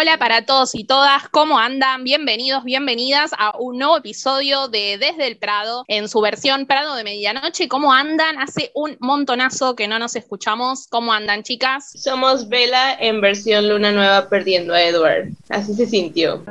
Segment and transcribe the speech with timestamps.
[0.00, 2.04] Hola para todos y todas, ¿cómo andan?
[2.04, 7.04] Bienvenidos, bienvenidas a un nuevo episodio de Desde el Prado en su versión Prado de
[7.04, 7.68] Medianoche.
[7.68, 8.38] ¿Cómo andan?
[8.38, 10.86] Hace un montonazo que no nos escuchamos.
[10.88, 11.92] ¿Cómo andan, chicas?
[12.02, 15.32] Somos Vela en versión Luna Nueva perdiendo a Edward.
[15.50, 16.42] Así se sintió.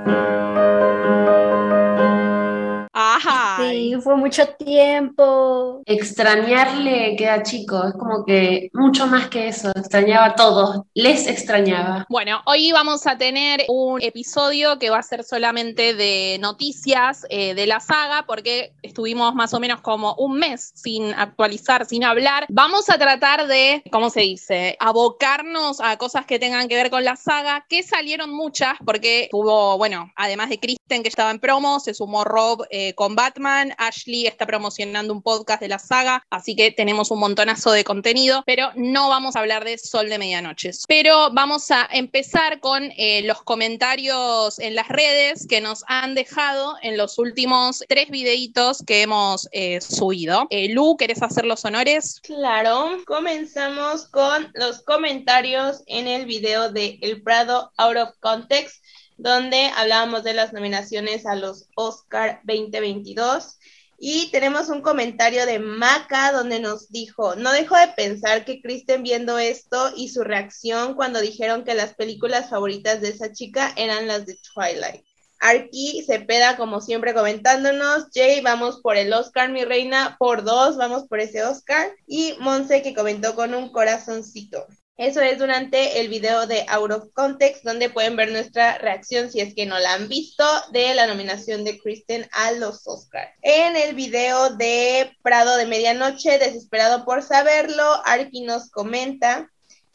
[2.91, 3.57] Ajá.
[3.69, 5.81] Sí, fue mucho tiempo.
[5.85, 12.05] Extrañarle queda chico, es como que mucho más que eso, extrañaba a todos, les extrañaba.
[12.09, 17.53] Bueno, hoy vamos a tener un episodio que va a ser solamente de noticias eh,
[17.53, 22.45] de la saga, porque estuvimos más o menos como un mes sin actualizar, sin hablar.
[22.49, 24.77] Vamos a tratar de, ¿cómo se dice?
[24.79, 29.77] Abocarnos a cosas que tengan que ver con la saga, que salieron muchas, porque tuvo,
[29.77, 34.27] bueno, además de Kristen que estaba en promo, se sumó Rob eh, con Batman, Ashley
[34.27, 38.71] está promocionando un podcast de la saga, así que tenemos un montonazo de contenido, pero
[38.75, 40.71] no vamos a hablar de Sol de Medianoche.
[40.87, 46.75] Pero vamos a empezar con eh, los comentarios en las redes que nos han dejado
[46.81, 50.47] en los últimos tres videitos que hemos eh, subido.
[50.49, 52.19] Eh, Lu, ¿querés hacer los honores?
[52.21, 58.83] Claro, comenzamos con los comentarios en el video de El Prado Out of Context
[59.19, 63.59] donde hablábamos de las nominaciones a los Oscar 2022.
[63.99, 69.03] Y tenemos un comentario de Maca donde nos dijo, no dejo de pensar que Kristen
[69.03, 74.07] viendo esto y su reacción cuando dijeron que las películas favoritas de esa chica eran
[74.07, 75.03] las de Twilight.
[75.41, 78.07] Arki se peda como siempre comentándonos.
[78.13, 81.91] Jay, vamos por el Oscar, mi reina, por dos, vamos por ese Oscar.
[82.07, 84.65] Y Monse que comentó con un corazoncito.
[84.99, 89.39] Eso es durante el video de Out of Context, donde pueden ver nuestra reacción, si
[89.39, 90.43] es que no la han visto,
[90.73, 93.31] de la nominación de Kristen a los Oscars.
[93.41, 99.49] En el video de Prado de Medianoche, desesperado por saberlo, Arki nos comenta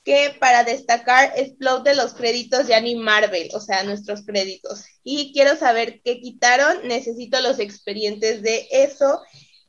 [0.04, 4.86] que para destacar explote los créditos de Annie Marvel, o sea, nuestros créditos.
[5.02, 9.20] Y quiero saber qué quitaron, necesito los expedientes de eso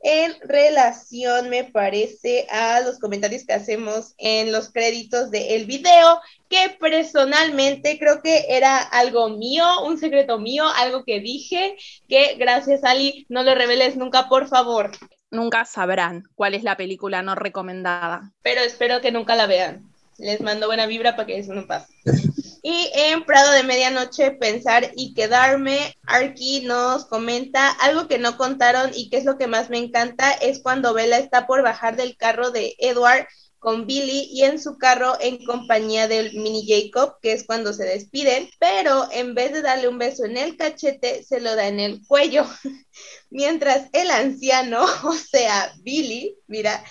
[0.08, 6.76] en relación, me parece, a los comentarios que hacemos en los créditos del video, que
[6.78, 11.76] personalmente creo que era algo mío, un secreto mío, algo que dije,
[12.08, 14.92] que gracias Ali, no lo reveles nunca, por favor.
[15.32, 18.32] Nunca sabrán cuál es la película no recomendada.
[18.42, 19.90] Pero espero que nunca la vean.
[20.18, 21.92] Les mando buena vibra para que eso no pase.
[22.68, 28.90] Y en Prado de Medianoche, Pensar y Quedarme, Arki nos comenta algo que no contaron
[28.92, 32.16] y que es lo que más me encanta, es cuando Bella está por bajar del
[32.16, 33.28] carro de Edward
[33.60, 37.84] con Billy y en su carro en compañía del mini Jacob, que es cuando se
[37.84, 41.78] despiden, pero en vez de darle un beso en el cachete, se lo da en
[41.78, 42.44] el cuello,
[43.30, 46.82] mientras el anciano, o sea, Billy, mira,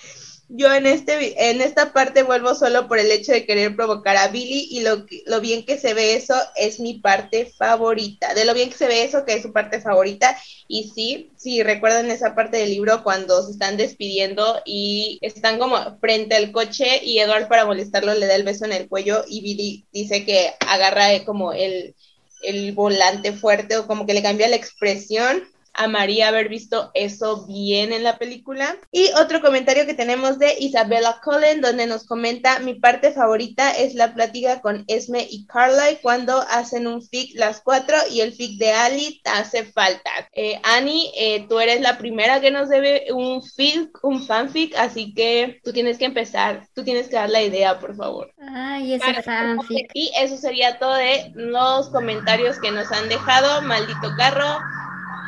[0.47, 4.27] yo en, este, en esta parte vuelvo solo por el hecho de querer provocar a
[4.27, 8.33] Billy y lo, lo bien que se ve eso es mi parte favorita.
[8.35, 10.37] De lo bien que se ve eso, que es su parte favorita.
[10.67, 15.97] Y sí, sí, recuerdan esa parte del libro cuando se están despidiendo y están como
[15.99, 19.41] frente al coche y Edward para molestarlo le da el beso en el cuello y
[19.41, 21.95] Billy dice que agarra como el,
[22.43, 25.43] el volante fuerte o como que le cambia la expresión
[25.75, 28.75] amaría haber visto eso bien en la película.
[28.91, 33.95] Y otro comentario que tenemos de Isabella Cullen, donde nos comenta, mi parte favorita es
[33.95, 38.57] la plática con Esme y Carly cuando hacen un fic las cuatro y el fic
[38.57, 40.09] de Ali te hace falta.
[40.33, 45.13] Eh, Annie, eh, tú eres la primera que nos debe un fic, un fanfic, así
[45.13, 48.33] que tú tienes que empezar, tú tienes que dar la idea, por favor.
[48.39, 49.89] Ay, ese fanfic.
[49.93, 53.61] Y eso sería todo de los comentarios que nos han dejado.
[53.61, 54.59] Maldito carro.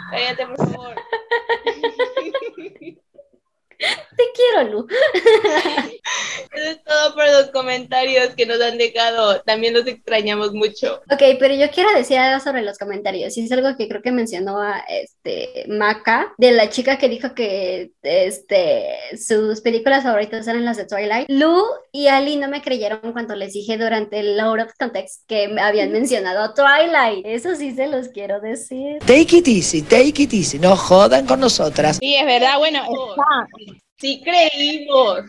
[0.10, 0.96] Cállate, por favor.
[4.18, 4.88] Te quiero, Lu.
[6.54, 9.42] Eso es todo por los comentarios que nos han dejado.
[9.42, 11.02] También los extrañamos mucho.
[11.12, 13.38] Ok, pero yo quiero decir algo sobre los comentarios.
[13.38, 17.36] Y es algo que creo que mencionó a este Maca, de la chica que dijo
[17.36, 18.88] que este
[19.18, 21.30] sus películas favoritas eran las de Twilight.
[21.30, 25.48] Lu y Ali no me creyeron cuando les dije durante el Out of Context que
[25.48, 27.26] me habían mencionado a Twilight.
[27.26, 28.98] Eso sí se los quiero decir.
[29.06, 30.58] Take it easy, take it easy.
[30.58, 31.98] No jodan con nosotras.
[31.98, 32.58] Sí, es verdad.
[32.58, 35.26] Bueno, está, Sí creímos.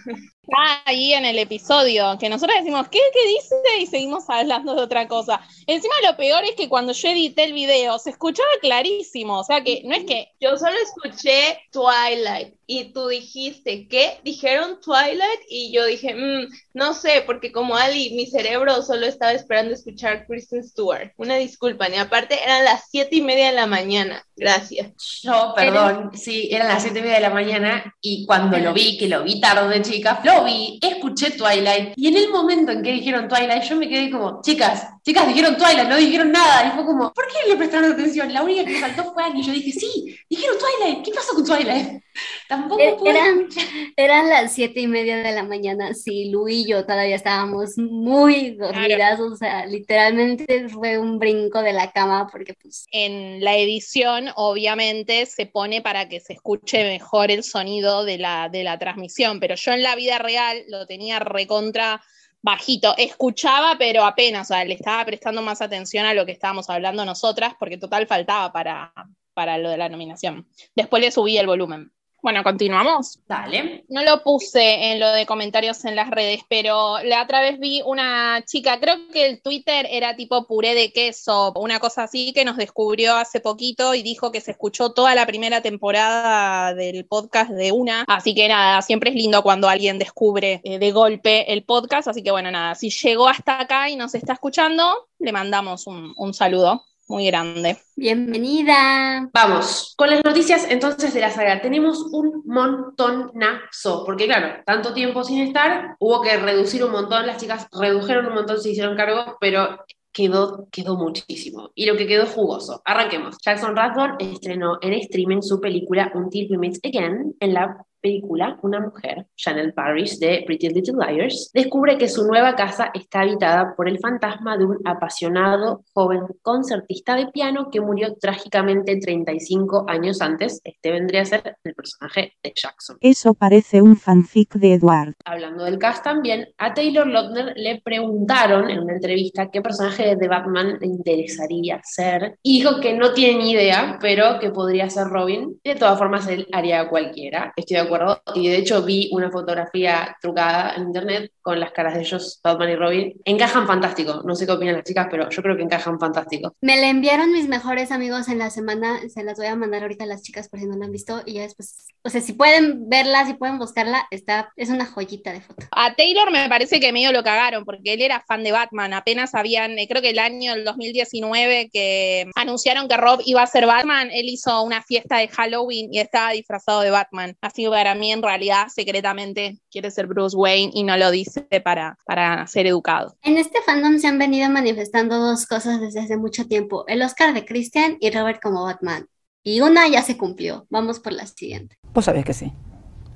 [0.49, 3.56] Está ahí en el episodio, que nosotros decimos, ¿qué, ¿qué dice?
[3.81, 5.41] Y seguimos hablando de otra cosa.
[5.67, 9.62] Encima lo peor es que cuando yo edité el video se escuchaba clarísimo, o sea
[9.62, 14.21] que no es que Yo solo escuché Twilight y tú dijiste, ¿qué?
[14.25, 19.33] Dijeron Twilight y yo dije, "Mm, no sé, porque como Ali, mi cerebro solo estaba
[19.33, 21.12] esperando escuchar Kristen Stewart.
[21.17, 24.25] Una disculpa, y aparte eran las siete y media de la mañana.
[24.37, 24.93] Gracias.
[25.23, 28.97] Yo, perdón, sí, eran las siete y media de la mañana y cuando lo vi,
[28.99, 30.38] que lo vi tarde, chicas, lo
[30.81, 34.87] escuché Twilight y en el momento en que dijeron Twilight, yo me quedé como, chicas,
[35.05, 36.69] chicas, dijeron Twilight, no dijeron nada.
[36.69, 38.32] Y fue como, ¿por qué le prestaron atención?
[38.32, 39.43] La única que me faltó fue Annie.
[39.43, 42.02] Yo dije, sí, dijeron Twilight, ¿qué pasó con Twilight?
[42.49, 43.49] Tampoco pude Eran,
[43.97, 48.53] eran las siete y media de la mañana, sí, Lu y yo todavía estábamos muy
[48.53, 54.31] dormidas, o sea, literalmente fue un brinco de la cama porque pues En la edición,
[54.35, 59.41] obviamente, se pone para que se escuche mejor el sonido de la, de la transmisión,
[59.41, 62.00] pero yo en la vida real lo tenía recontra
[62.41, 62.95] bajito.
[62.97, 67.05] Escuchaba, pero apenas, o sea, le estaba prestando más atención a lo que estábamos hablando
[67.05, 68.93] nosotras, porque total faltaba para,
[69.35, 70.49] para lo de la nominación.
[70.75, 71.93] Después le subí el volumen.
[72.20, 73.20] Bueno, continuamos.
[73.29, 73.85] Dale.
[73.88, 77.81] No lo puse en lo de comentarios en las redes, pero la otra vez vi
[77.85, 82.44] una chica, creo que el Twitter era tipo puré de queso, una cosa así, que
[82.44, 87.50] nos descubrió hace poquito y dijo que se escuchó toda la primera temporada del podcast
[87.53, 88.05] de una.
[88.09, 92.09] Así que nada, siempre es lindo cuando alguien descubre eh, de golpe el podcast.
[92.09, 96.14] Así que bueno, nada, si llegó hasta acá y nos está escuchando, le mandamos un,
[96.17, 97.79] un saludo muy grande.
[97.97, 99.29] bienvenida.
[99.33, 101.61] Vamos, con las noticias entonces de la saga.
[101.61, 107.39] Tenemos un montonazo, porque claro, tanto tiempo sin estar, hubo que reducir un montón, las
[107.39, 109.79] chicas redujeron un montón, se hicieron cargo, pero
[110.13, 111.71] quedó, quedó muchísimo.
[111.75, 112.83] Y lo que quedó es jugoso.
[112.85, 113.37] Arranquemos.
[113.45, 118.81] Jackson Rathbone estrenó en streaming su película Until We Meet Again en la película, una
[118.81, 123.87] mujer, Chanel Parrish, de Pretty Little Liars, descubre que su nueva casa está habitada por
[123.87, 130.61] el fantasma de un apasionado joven concertista de piano que murió trágicamente 35 años antes.
[130.65, 132.97] Este vendría a ser el personaje de Jackson.
[133.03, 135.13] Eso parece un fanfic de Edward.
[135.27, 140.29] Hablando del cast también, a Taylor Lautner le preguntaron en una entrevista qué personaje de
[140.29, 145.09] Batman le interesaría ser y dijo que no tiene ni idea, pero que podría ser
[145.09, 145.61] Robin.
[145.63, 147.98] De todas formas, él haría cualquiera, estoy de acuerdo.
[148.35, 152.69] Y de hecho vi una fotografía trucada en internet con las caras de ellos, Batman
[152.69, 153.15] y Robin.
[153.25, 156.55] Encajan fantástico, no sé qué opinan las chicas, pero yo creo que encajan fantástico.
[156.61, 160.05] Me la enviaron mis mejores amigos en la semana, se las voy a mandar ahorita
[160.05, 162.35] a las chicas por si no la han visto y ya después, o sea, si
[162.35, 165.67] pueden verla, si pueden buscarla, está, es una joyita de foto.
[165.71, 168.93] A Taylor me parece que medio lo cagaron, porque él era fan de Batman.
[168.93, 173.47] Apenas habían, eh, creo que el año del 2019 que anunciaron que Rob iba a
[173.47, 177.39] ser Batman, él hizo una fiesta de Halloween y estaba disfrazado de Batman.
[177.41, 181.47] Así que para mí, en realidad, secretamente quiere ser Bruce Wayne y no lo dice
[181.65, 183.17] para, para ser educado.
[183.23, 187.35] En este fandom se han venido manifestando dos cosas desde hace mucho tiempo, el Oscar
[187.35, 189.06] de Christian y Robert como Batman.
[189.43, 191.76] Y una ya se cumplió, vamos por la siguiente.
[191.93, 192.53] Vos sabés que sí.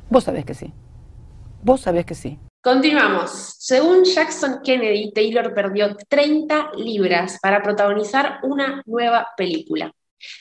[0.08, 0.72] Vos sabés que sí.
[1.62, 2.38] Vos sabés que sí.
[2.62, 3.56] Continuamos.
[3.58, 9.92] Según Jackson Kennedy, Taylor perdió 30 libras para protagonizar una nueva película.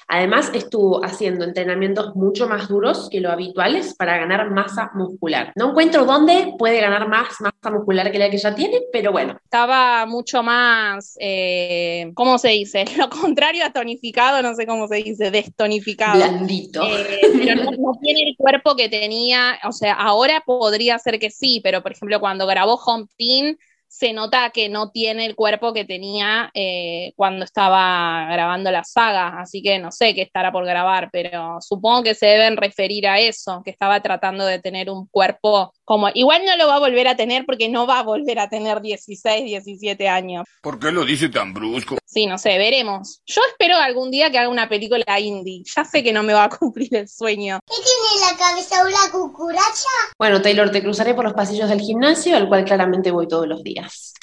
[0.08, 5.52] Además, estuvo haciendo entrenamientos mucho más duros que lo habituales para ganar masa muscular.
[5.56, 9.38] No encuentro dónde puede ganar más masa muscular que la que ya tiene, pero bueno.
[9.44, 12.86] Estaba mucho más, eh, ¿cómo se dice?
[12.98, 16.16] Lo contrario a tonificado, no sé cómo se dice, destonificado.
[16.16, 16.84] Blandito.
[16.84, 21.30] Eh, pero no, no tiene el cuerpo que tenía, o sea, ahora podría ser que
[21.30, 23.58] sí, pero por ejemplo cuando grabó Home Team
[23.92, 29.42] se nota que no tiene el cuerpo que tenía eh, cuando estaba grabando la saga,
[29.42, 33.20] así que no sé qué estará por grabar, pero supongo que se deben referir a
[33.20, 37.06] eso, que estaba tratando de tener un cuerpo como, igual no lo va a volver
[37.10, 40.46] a tener porque no va a volver a tener 16, 17 años.
[40.62, 41.98] ¿Por qué lo dice tan brusco?
[42.06, 43.22] Sí, no sé, veremos.
[43.26, 46.46] Yo espero algún día que haga una película indie, ya sé que no me va
[46.46, 47.60] a cumplir el sueño.
[47.68, 49.90] ¿Qué tiene en la cabeza una cucuracha?
[50.18, 53.62] Bueno, Taylor, te cruzaré por los pasillos del gimnasio, al cual claramente voy todos los
[53.62, 54.14] días.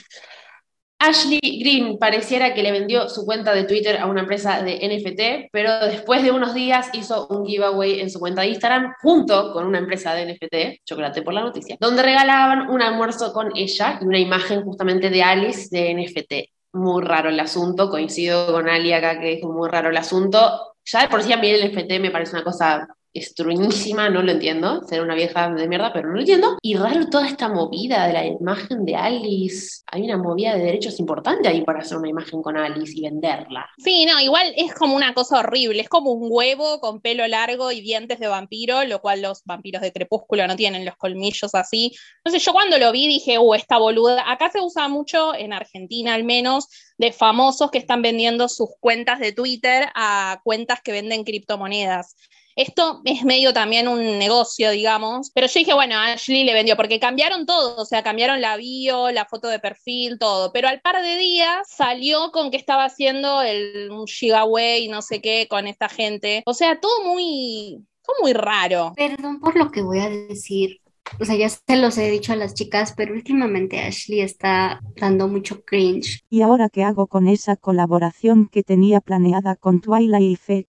[1.00, 5.50] Ashley Green pareciera que le vendió su cuenta de Twitter a una empresa de NFT,
[5.52, 9.64] pero después de unos días hizo un giveaway en su cuenta de Instagram junto con
[9.64, 14.06] una empresa de NFT, chocolate por la noticia, donde regalaban un almuerzo con ella y
[14.06, 16.50] una imagen justamente de Alice de NFT.
[16.72, 20.74] Muy raro el asunto, coincido con Ali acá que dijo muy raro el asunto.
[20.84, 22.88] Ya por sí a mí el NFT me parece una cosa
[23.18, 26.58] estruñísima, no lo entiendo, ser una vieja de mierda, pero no lo entiendo.
[26.62, 29.82] Y raro toda esta movida de la imagen de Alice.
[29.86, 33.68] Hay una movida de derechos importante ahí para hacer una imagen con Alice y venderla.
[33.78, 37.70] Sí, no, igual es como una cosa horrible, es como un huevo con pelo largo
[37.72, 41.92] y dientes de vampiro, lo cual los vampiros de crepúsculo no tienen los colmillos así.
[42.18, 46.14] Entonces yo cuando lo vi dije, uh, esta boluda, acá se usa mucho, en Argentina
[46.14, 51.24] al menos, de famosos que están vendiendo sus cuentas de Twitter a cuentas que venden
[51.24, 52.16] criptomonedas.
[52.58, 55.30] Esto es medio también un negocio, digamos.
[55.32, 59.12] Pero yo dije, bueno, Ashley le vendió, porque cambiaron todo, o sea, cambiaron la bio,
[59.12, 60.52] la foto de perfil, todo.
[60.52, 65.20] Pero al par de días salió con que estaba haciendo el, un giveaway, no sé
[65.20, 66.42] qué, con esta gente.
[66.46, 68.92] O sea, todo muy, todo muy raro.
[68.96, 70.80] Perdón por lo que voy a decir,
[71.20, 75.28] o sea, ya se los he dicho a las chicas, pero últimamente Ashley está dando
[75.28, 76.24] mucho cringe.
[76.28, 80.68] ¿Y ahora qué hago con esa colaboración que tenía planeada con Twilight y Fe?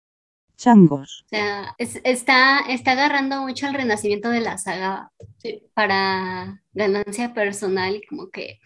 [0.60, 1.24] Changos.
[1.26, 5.10] O sea, es- está, está agarrando mucho el renacimiento de la saga
[5.74, 8.60] para ganancia personal y como que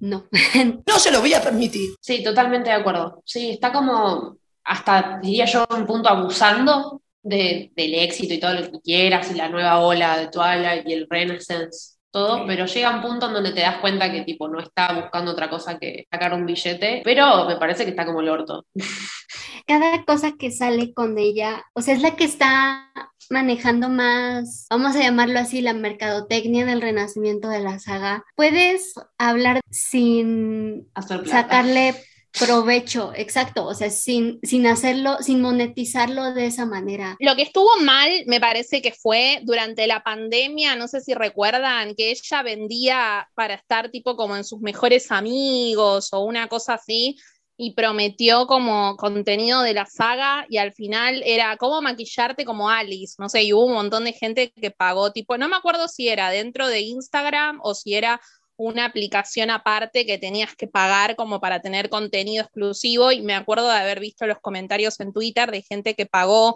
[0.00, 0.26] no.
[0.86, 1.90] No se lo voy a permitir.
[2.00, 3.22] Sí, totalmente de acuerdo.
[3.24, 8.72] Sí, está como, hasta diría yo, un punto abusando de, del éxito y todo lo
[8.72, 13.02] que quieras, y la nueva ola de Twilight y el Renaissance, todo, pero llega un
[13.02, 16.34] punto en donde te das cuenta que tipo no está buscando otra cosa que sacar
[16.34, 18.66] un billete, pero me parece que está como el orto.
[19.66, 22.90] Cada cosa que sale con ella, o sea, es la que está
[23.30, 28.24] manejando más, vamos a llamarlo así, la mercadotecnia del renacimiento de la saga.
[28.36, 30.88] Puedes hablar sin
[31.24, 31.94] sacarle
[32.38, 37.16] provecho, exacto, o sea, sin, sin hacerlo, sin monetizarlo de esa manera.
[37.20, 41.94] Lo que estuvo mal, me parece que fue durante la pandemia, no sé si recuerdan,
[41.94, 47.16] que ella vendía para estar tipo como en sus mejores amigos o una cosa así,
[47.56, 53.16] y prometió como contenido de la saga, y al final era cómo maquillarte como Alice,
[53.18, 56.08] no sé, y hubo un montón de gente que pagó, tipo, no me acuerdo si
[56.08, 58.20] era dentro de Instagram o si era
[58.62, 63.68] una aplicación aparte que tenías que pagar como para tener contenido exclusivo y me acuerdo
[63.68, 66.54] de haber visto los comentarios en Twitter de gente que pagó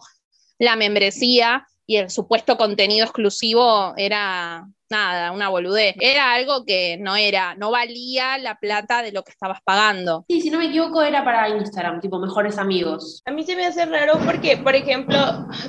[0.58, 5.96] la membresía y el supuesto contenido exclusivo era nada, una boludez.
[6.00, 10.24] Era algo que no era, no valía la plata de lo que estabas pagando.
[10.28, 13.22] Sí, si no me equivoco era para Instagram, tipo mejores amigos.
[13.24, 15.18] A mí se me hace raro porque, por ejemplo,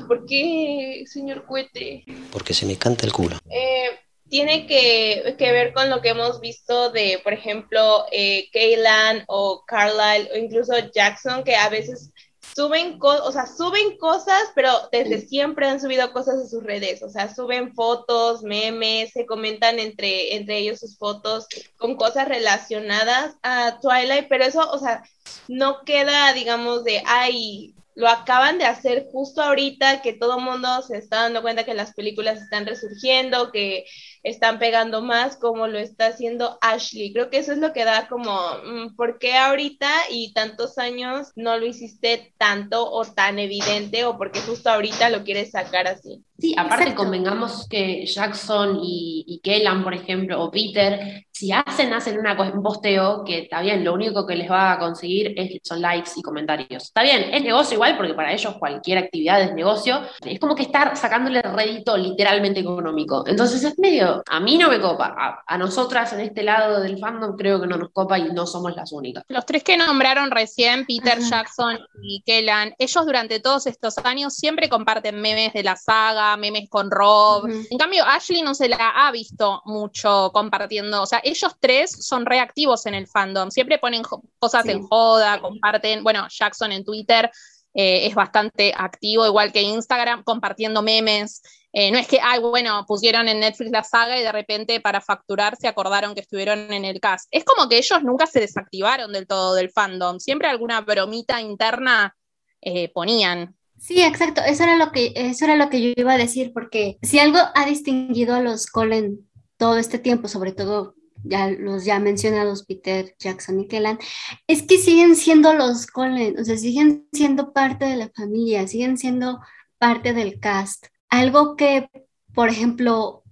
[0.07, 2.03] ¿por qué, señor Cuete?
[2.31, 3.37] Porque se me canta el culo.
[3.49, 3.89] Eh,
[4.29, 9.63] tiene que, que ver con lo que hemos visto de, por ejemplo, eh, Kaylan o
[9.65, 12.11] Carlisle o incluso Jackson, que a veces
[12.55, 17.09] suben, o sea, suben cosas, pero desde siempre han subido cosas a sus redes, o
[17.09, 23.79] sea, suben fotos, memes, se comentan entre, entre ellos sus fotos con cosas relacionadas a
[23.79, 25.03] Twilight, pero eso, o sea,
[25.47, 30.83] no queda, digamos, de, ay, lo acaban de hacer justo ahorita que todo el mundo
[30.83, 33.85] se está dando cuenta que las películas están resurgiendo, que
[34.29, 37.13] están pegando más como lo está haciendo Ashley.
[37.13, 41.31] Creo que eso es lo que da como, mm, ¿por qué ahorita y tantos años
[41.35, 46.23] no lo hiciste tanto o tan evidente o porque justo ahorita lo quieres sacar así?
[46.37, 47.03] Sí, aparte Exacto.
[47.03, 52.61] convengamos que Jackson y, y Kellan, por ejemplo, o Peter, si hacen, hacen una, un
[52.61, 56.21] posteo que está bien, lo único que les va a conseguir es, son likes y
[56.21, 56.85] comentarios.
[56.85, 60.01] Está bien, es negocio igual, porque para ellos cualquier actividad es negocio.
[60.25, 63.23] Es como que estar sacándole rédito literalmente económico.
[63.27, 65.13] Entonces es medio, a mí no me copa.
[65.17, 68.45] A, a nosotras en este lado del fandom creo que no nos copa y no
[68.47, 69.23] somos las únicas.
[69.27, 71.19] Los tres que nombraron recién, Peter.
[71.19, 76.69] Jackson y Kellan, ellos durante todos estos años siempre comparten memes de la saga, memes
[76.69, 77.47] con Rob.
[77.47, 81.01] En cambio, Ashley no se la ha visto mucho compartiendo.
[81.01, 83.49] O sea, ellos tres son reactivos en el fandom.
[83.51, 84.03] Siempre ponen
[84.39, 84.71] cosas Sí.
[84.71, 86.03] en joda, comparten.
[86.03, 87.29] Bueno, Jackson en Twitter
[87.73, 91.41] eh, es bastante activo, igual que Instagram, compartiendo memes.
[91.79, 94.99] Eh, no es que, ay, bueno, pusieron en Netflix la saga y de repente para
[94.99, 97.27] facturar se acordaron que estuvieron en el cast.
[97.29, 100.17] Es como que ellos nunca se desactivaron del todo del fandom.
[100.17, 102.15] Siempre alguna bromita interna
[102.61, 103.55] eh, ponían.
[103.79, 104.41] Sí, exacto.
[104.43, 107.37] Eso era lo que, eso era lo que yo iba a decir, porque si algo
[107.53, 113.13] ha distinguido a los Colen todo este tiempo, sobre todo ya los ya mencionados Peter,
[113.19, 113.99] Jackson y Kellan,
[114.47, 118.97] es que siguen siendo los Colen, o sea, siguen siendo parte de la familia, siguen
[118.97, 119.39] siendo
[119.77, 120.87] parte del cast.
[121.09, 121.89] Algo que,
[122.33, 123.23] por ejemplo,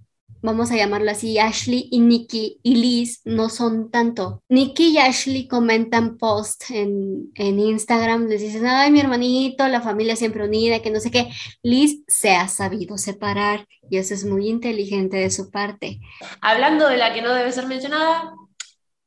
[0.42, 4.42] vamos a llamarlo así, Ashley y Nikki y Liz no son tanto.
[4.48, 10.16] Nikki y Ashley comentan post en, en Instagram, les dicen, ay, mi hermanito, la familia
[10.16, 11.28] siempre unida, que no sé qué.
[11.62, 15.98] Liz se ha sabido separar y eso es muy inteligente de su parte.
[16.40, 18.32] Hablando de la que no debe ser mencionada,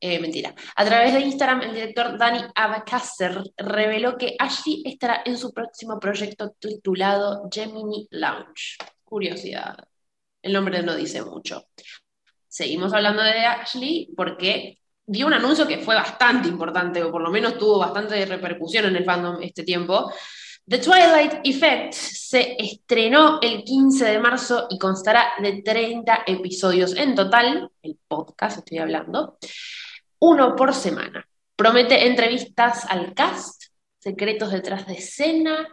[0.01, 0.55] eh, mentira.
[0.75, 5.99] A través de Instagram, el director Dani Abacaser reveló que Ashley estará en su próximo
[5.99, 8.77] proyecto titulado Gemini Lounge.
[9.03, 9.77] Curiosidad.
[10.41, 11.65] El nombre no dice mucho.
[12.47, 17.31] Seguimos hablando de Ashley porque dio un anuncio que fue bastante importante, o por lo
[17.31, 20.11] menos tuvo bastante repercusión en el fandom este tiempo.
[20.65, 27.15] The Twilight Effect se estrenó el 15 de marzo y constará de 30 episodios en
[27.15, 29.39] total, el podcast estoy hablando,
[30.19, 31.25] uno por semana.
[31.55, 33.63] Promete entrevistas al cast,
[33.99, 35.67] secretos detrás de escena,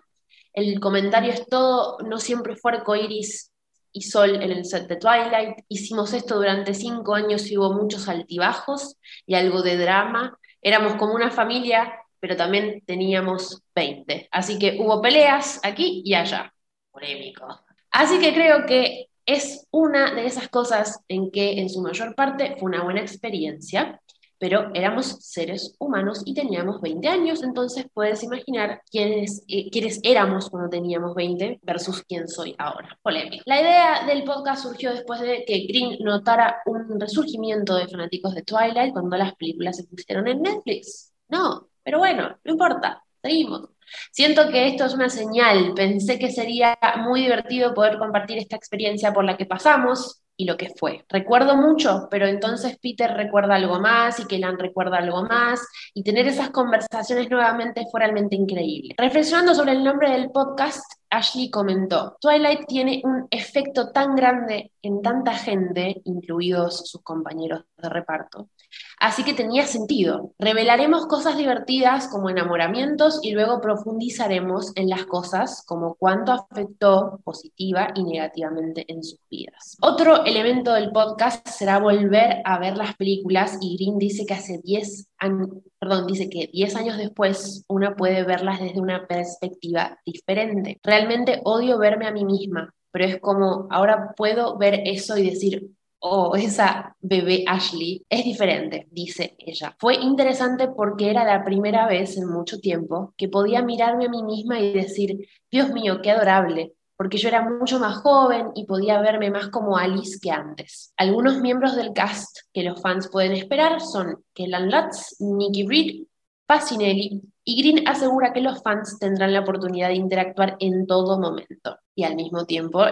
[0.57, 3.53] el comentario es todo, no siempre fue arcoiris
[3.93, 5.59] y sol en el set de Twilight.
[5.69, 10.39] Hicimos esto durante cinco años y hubo muchos altibajos y algo de drama.
[10.63, 14.29] Éramos como una familia, pero también teníamos 20.
[14.31, 16.53] Así que hubo peleas aquí y allá.
[16.91, 17.47] Polémico.
[17.91, 22.57] Así que creo que es una de esas cosas en que en su mayor parte
[22.59, 24.01] fue una buena experiencia
[24.39, 30.51] pero éramos seres humanos y teníamos 20 años, entonces puedes imaginar quiénes, eh, quiénes éramos
[30.51, 32.99] cuando teníamos 20 versus quién soy ahora.
[33.03, 33.43] Polémica.
[33.47, 38.43] La idea del podcast surgió después de que Green notara un resurgimiento de fanáticos de
[38.43, 41.13] Twilight cuando las películas se pusieron en Netflix.
[41.29, 43.76] No, pero bueno, no importa, seguimos.
[44.13, 45.73] Siento que esto es una señal.
[45.75, 50.57] Pensé que sería muy divertido poder compartir esta experiencia por la que pasamos, y lo
[50.57, 51.05] que fue.
[51.09, 56.29] Recuerdo mucho, pero entonces Peter recuerda algo más y Kelan recuerda algo más y tener
[56.29, 58.95] esas conversaciones nuevamente fue realmente increíble.
[58.99, 65.01] Reflexionando sobre el nombre del podcast, Ashley comentó, Twilight tiene un efecto tan grande en
[65.01, 68.51] tanta gente, incluidos sus compañeros de reparto,
[68.99, 70.33] Así que tenía sentido.
[70.39, 77.93] Revelaremos cosas divertidas como enamoramientos y luego profundizaremos en las cosas como cuánto afectó positiva
[77.95, 79.77] y negativamente en sus vidas.
[79.83, 84.61] Otro elemento del podcast será volver a ver las películas y Green dice que hace
[84.63, 90.81] 10 años, perdón, dice que 10 años después una puede verlas desde una perspectiva diferente.
[90.83, 95.76] Realmente odio verme a mí misma, pero es como ahora puedo ver eso y decir,
[96.09, 99.77] o esa bebé Ashley es diferente, dice ella.
[99.79, 104.23] Fue interesante porque era la primera vez en mucho tiempo que podía mirarme a mí
[104.23, 109.01] misma y decir, Dios mío, qué adorable, porque yo era mucho más joven y podía
[109.01, 110.93] verme más como Alice que antes.
[110.97, 116.05] Algunos miembros del cast que los fans pueden esperar son Kellan Lutz, Nikki Reed,
[116.47, 121.79] Facinelli, y Green asegura que los fans tendrán la oportunidad de interactuar en todo momento.
[121.95, 122.85] Y al mismo tiempo,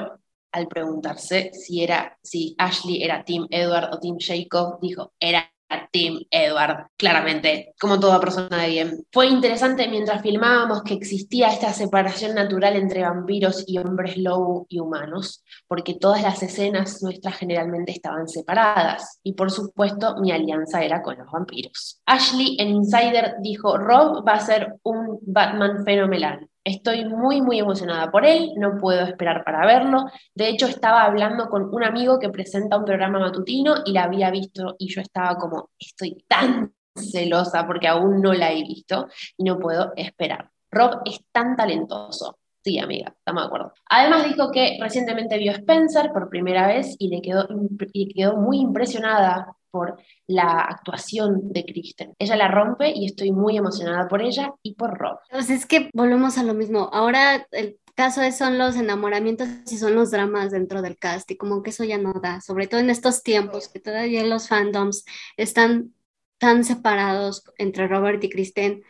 [0.55, 5.51] al preguntarse si, era, si Ashley era Team Edward o Team Jacob, dijo, era
[5.91, 9.07] Team Edward, claramente, como toda persona de bien.
[9.13, 14.79] Fue interesante mientras filmábamos que existía esta separación natural entre vampiros y hombres lobo y
[14.79, 21.03] humanos, porque todas las escenas nuestras generalmente estaban separadas, y por supuesto mi alianza era
[21.03, 22.01] con los vampiros.
[22.07, 26.49] Ashley en Insider dijo, Rob va a ser un Batman fenomenal.
[26.65, 30.07] Estoy muy, muy emocionada por él, no puedo esperar para verlo.
[30.35, 34.31] De hecho, estaba hablando con un amigo que presenta un programa matutino y la había
[34.31, 39.45] visto y yo estaba como, estoy tan celosa porque aún no la he visto y
[39.45, 40.51] no puedo esperar.
[40.71, 42.39] Rob es tan talentoso.
[42.65, 43.73] Sí, amiga, estamos de acuerdo.
[43.91, 47.47] Además dijo que recientemente vio Spencer por primera vez y le quedó,
[47.93, 52.15] y quedó muy impresionada por la actuación de Kristen.
[52.21, 55.19] Ella la rompe y estoy muy emocionada por ella y por Rob.
[55.33, 56.91] Pues es que volvemos a lo mismo.
[56.93, 61.37] Ahora el caso es, son los enamoramientos y son los dramas dentro del cast y
[61.37, 65.05] como que eso ya no da, sobre todo en estos tiempos que todavía los fandoms
[65.37, 65.93] están
[66.39, 68.85] tan separados entre Robert y Kristen,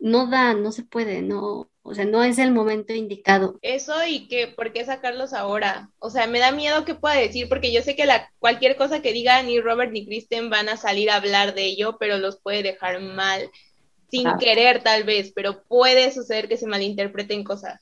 [0.00, 3.58] no da, no se puede, no, o sea, no es el momento indicado.
[3.60, 5.90] Eso y que, ¿por qué sacarlos ahora?
[5.98, 9.02] O sea, me da miedo que pueda decir, porque yo sé que la, cualquier cosa
[9.02, 12.40] que diga ni Robert ni Kristen van a salir a hablar de ello, pero los
[12.40, 13.50] puede dejar mal,
[14.10, 17.78] sin querer tal vez, pero puede suceder que se malinterpreten cosas.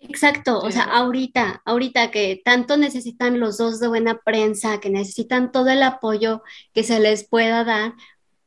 [0.00, 5.52] Exacto, o sea, ahorita, ahorita que tanto necesitan los dos de buena prensa, que necesitan
[5.52, 6.42] todo el apoyo
[6.74, 7.92] que se les pueda dar,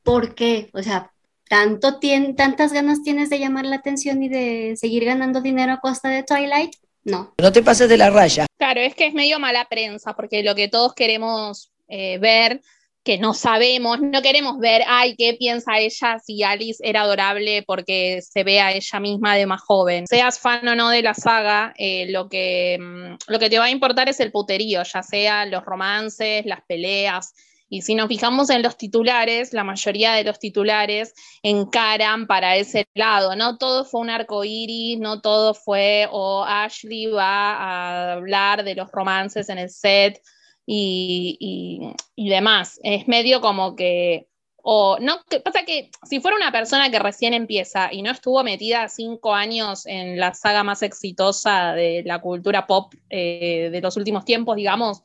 [0.03, 0.69] ¿por qué?
[0.73, 1.13] O sea,
[1.49, 1.99] tanto
[2.37, 6.23] tantas ganas tienes de llamar la atención y de seguir ganando dinero a costa de
[6.23, 7.33] Twilight, no.
[7.37, 8.45] No te pases de la raya.
[8.57, 12.61] Claro, es que es medio mala prensa, porque lo que todos queremos eh, ver,
[13.03, 18.21] que no sabemos, no queremos ver, ay, ¿qué piensa ella si Alice era adorable porque
[18.21, 20.05] se ve a ella misma de más joven?
[20.05, 23.65] Seas fan o no de la saga, eh, lo, que, mm, lo que te va
[23.65, 27.33] a importar es el puterío, ya sea los romances, las peleas,
[27.69, 32.87] y si nos fijamos en los titulares, la mayoría de los titulares encaran para ese
[32.95, 33.35] lado.
[33.35, 38.73] No todo fue un arco iris, no todo fue, o Ashley va a hablar de
[38.73, 40.19] los romances en el set
[40.65, 42.79] y, demás.
[42.83, 44.27] Es medio como que
[44.61, 48.43] o no, que pasa que si fuera una persona que recién empieza y no estuvo
[48.43, 53.95] metida cinco años en la saga más exitosa de la cultura pop eh, de los
[53.95, 55.01] últimos tiempos, digamos,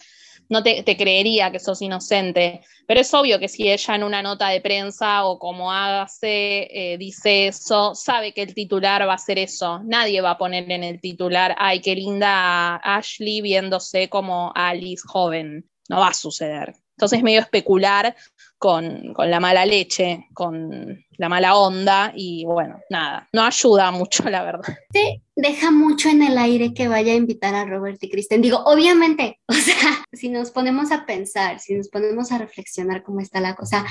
[0.48, 2.60] no te, creería que sos inocente.
[2.86, 6.98] Pero es obvio que si ella en una nota de prensa o como hace, eh,
[6.98, 9.80] dice eso, sabe que el titular va a ser eso.
[9.84, 15.68] Nadie va a poner en el titular, ay, qué linda Ashley viéndose como Alice joven.
[15.88, 16.74] No va a suceder.
[16.96, 18.14] Entonces medio especular
[18.58, 24.28] con, con, la mala leche, con la mala onda y bueno, nada, no ayuda mucho
[24.28, 24.76] la verdad.
[24.92, 28.42] Sí, deja mucho en el aire que vaya a invitar a Robert y Kristen.
[28.42, 33.20] Digo, obviamente, o sea, si nos ponemos a pensar, si nos ponemos a reflexionar cómo
[33.20, 33.84] está la cosa,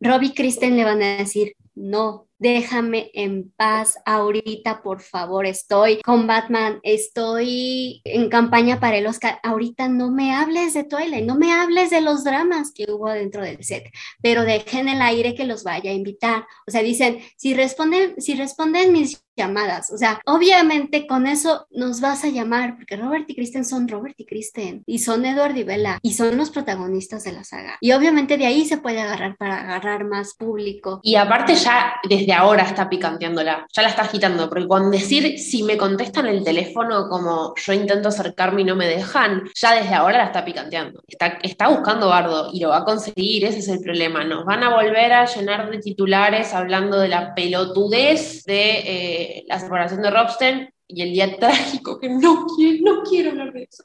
[0.00, 6.00] Rob y Kristen le van a decir, no, déjame en paz ahorita, por favor, estoy
[6.02, 11.36] con Batman, estoy en campaña para el Oscar, ahorita no me hables de Twilight, no
[11.36, 13.84] me hables de los dramas que hubo dentro del set,
[14.22, 16.46] pero dejen el aire que los vaya a invitar.
[16.66, 19.90] O sea, dicen, si responden, si responden mis llamadas.
[19.90, 24.14] O sea, obviamente con eso nos vas a llamar, porque Robert y Kristen son Robert
[24.18, 27.76] y Kristen, y son Edward y Bella, y son los protagonistas de la saga.
[27.80, 31.00] Y obviamente de ahí se puede agarrar para agarrar más público.
[31.02, 35.62] Y aparte ya desde ahora está picanteándola, ya la está agitando, porque con decir si
[35.62, 40.18] me contestan el teléfono como yo intento acercarme y no me dejan, ya desde ahora
[40.18, 41.02] la está picanteando.
[41.06, 44.24] Está, está buscando bardo y lo va a conseguir, ese es el problema.
[44.24, 48.70] Nos van a volver a llenar de titulares hablando de la pelotudez de...
[48.84, 52.46] Eh, la separación de Robsten y el día trágico, que no
[52.82, 53.84] no quiero hablar de eso.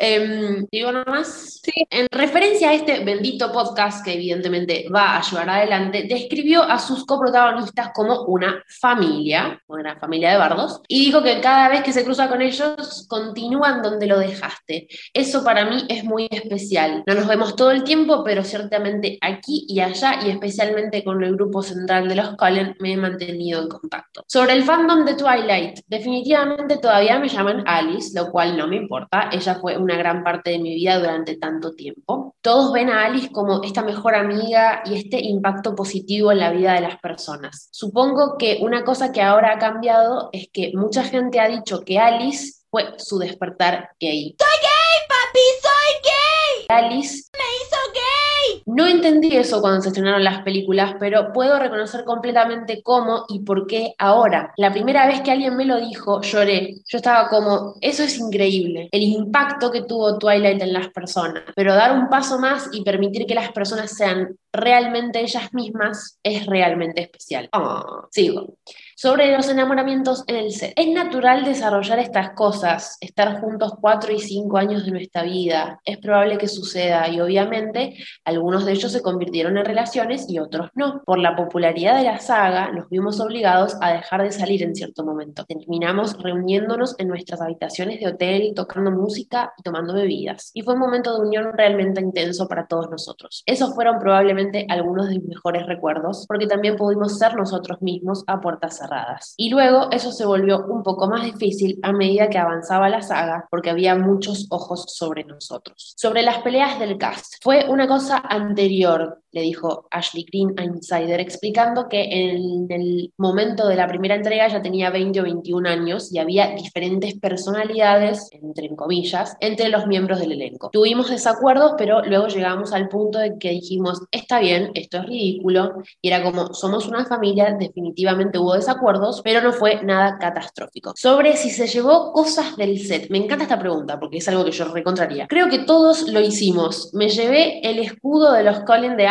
[0.00, 1.72] Em, digo nomás, sí.
[1.90, 7.04] en referencia a este bendito podcast que evidentemente va a llevar adelante, describió a sus
[7.04, 12.04] coprotagonistas como una familia, una familia de bardos, y dijo que cada vez que se
[12.04, 14.86] cruza con ellos, continúan donde lo dejaste.
[15.12, 17.02] Eso para mí es muy especial.
[17.04, 21.34] No nos vemos todo el tiempo, pero ciertamente aquí y allá, y especialmente con el
[21.34, 24.22] grupo central de los Cullen, me he mantenido en contacto.
[24.28, 29.28] Sobre el fandom de Twilight, definitivamente todavía me llaman Alice, lo cual no me importa.
[29.32, 32.34] Ella fue una gran parte de mi vida durante tanto tiempo.
[32.40, 36.74] Todos ven a Alice como esta mejor amiga y este impacto positivo en la vida
[36.74, 37.68] de las personas.
[37.72, 41.98] Supongo que una cosa que ahora ha cambiado es que mucha gente ha dicho que
[41.98, 44.36] Alice fue su despertar gay.
[44.38, 45.40] ¡Soy gay, papi!
[45.62, 46.66] ¡Soy gay!
[46.68, 48.62] Alice me hizo gay.
[48.66, 53.66] No entendí eso cuando se estrenaron las películas, pero puedo reconocer completamente cómo y por
[53.66, 54.52] qué ahora.
[54.58, 56.74] La primera vez que alguien me lo dijo, lloré.
[56.86, 61.44] Yo estaba como, eso es increíble, el impacto que tuvo Twilight en las personas.
[61.56, 66.46] Pero dar un paso más y permitir que las personas sean realmente ellas mismas es
[66.46, 67.48] realmente especial.
[67.52, 68.56] Oh, sigo.
[69.00, 70.46] Sobre los enamoramientos en el.
[70.48, 75.80] Es natural desarrollar estas cosas, estar juntos cuatro y cinco años de nuestra vida.
[75.84, 80.70] Es probable que suceda y obviamente algunos de ellos se convirtieron en relaciones y otros
[80.74, 81.00] no.
[81.04, 85.04] Por la popularidad de la saga, nos vimos obligados a dejar de salir en cierto
[85.04, 85.44] momento.
[85.44, 90.50] Terminamos reuniéndonos en nuestras habitaciones de hotel, tocando música y tomando bebidas.
[90.54, 93.44] Y fue un momento de unión realmente intenso para todos nosotros.
[93.46, 98.40] Esos fueron probablemente algunos de mis mejores recuerdos, porque también pudimos ser nosotros mismos a
[98.40, 98.87] puertas cerradas.
[99.36, 103.46] Y luego eso se volvió un poco más difícil a medida que avanzaba la saga,
[103.50, 105.94] porque había muchos ojos sobre nosotros.
[105.96, 111.20] Sobre las peleas del cast, fue una cosa anterior, le dijo Ashley Green a Insider,
[111.20, 116.12] explicando que en el momento de la primera entrega ya tenía 20 o 21 años
[116.12, 120.70] y había diferentes personalidades, entre comillas, entre los miembros del elenco.
[120.70, 125.82] Tuvimos desacuerdos, pero luego llegamos al punto de que dijimos, está bien, esto es ridículo,
[126.00, 130.92] y era como, somos una familia, definitivamente hubo desacuerdos, acuerdos, pero no fue nada catastrófico.
[130.96, 134.52] Sobre si se llevó cosas del set, me encanta esta pregunta porque es algo que
[134.52, 135.26] yo recontraría.
[135.26, 136.90] Creo que todos lo hicimos.
[136.94, 139.06] Me llevé el escudo de los Colin de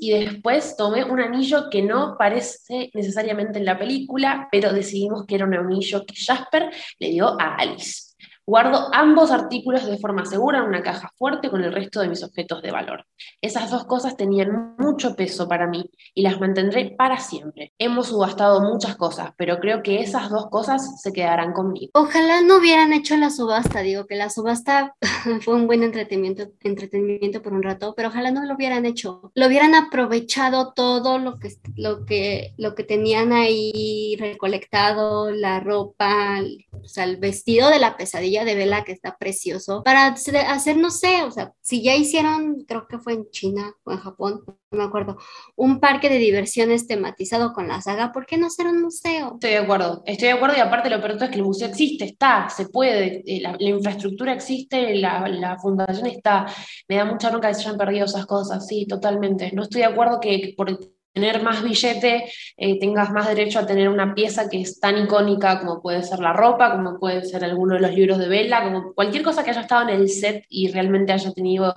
[0.00, 5.34] Y después tomé un anillo que no parece necesariamente en la película, pero decidimos que
[5.36, 8.05] era un anillo que Jasper le dio a Alice.
[8.48, 12.22] Guardo ambos artículos de forma segura en una caja fuerte con el resto de mis
[12.22, 13.04] objetos de valor.
[13.40, 17.72] Esas dos cosas tenían mucho peso para mí y las mantendré para siempre.
[17.76, 21.90] Hemos subastado muchas cosas, pero creo que esas dos cosas se quedarán conmigo.
[21.94, 24.94] Ojalá no hubieran hecho la subasta, digo que la subasta
[25.40, 29.32] fue un buen entretenimiento, por un rato, pero ojalá no lo hubieran hecho.
[29.34, 36.40] Lo hubieran aprovechado todo lo que, lo que, lo que tenían ahí recolectado, la ropa,
[36.72, 40.90] o sea, el vestido de la pesadilla de Vela que está precioso, para hacer, no
[40.90, 44.78] sé, o sea, si ya hicieron, creo que fue en China o en Japón, no
[44.78, 45.18] me acuerdo,
[45.54, 49.34] un parque de diversiones tematizado con la saga, ¿por qué no hacer un museo?
[49.34, 52.04] Estoy de acuerdo, estoy de acuerdo y aparte lo peor es que el museo existe,
[52.04, 56.46] está, se puede, eh, la, infraestructura existe, la, la, fundación está,
[56.88, 59.86] me da mucha bronca que se hayan perdido esas cosas, sí, totalmente, no estoy de
[59.86, 64.60] acuerdo que por tener más billete, eh, tengas más derecho a tener una pieza que
[64.60, 68.18] es tan icónica como puede ser la ropa, como puede ser alguno de los libros
[68.18, 71.72] de Bella, como cualquier cosa que haya estado en el set y realmente haya tenido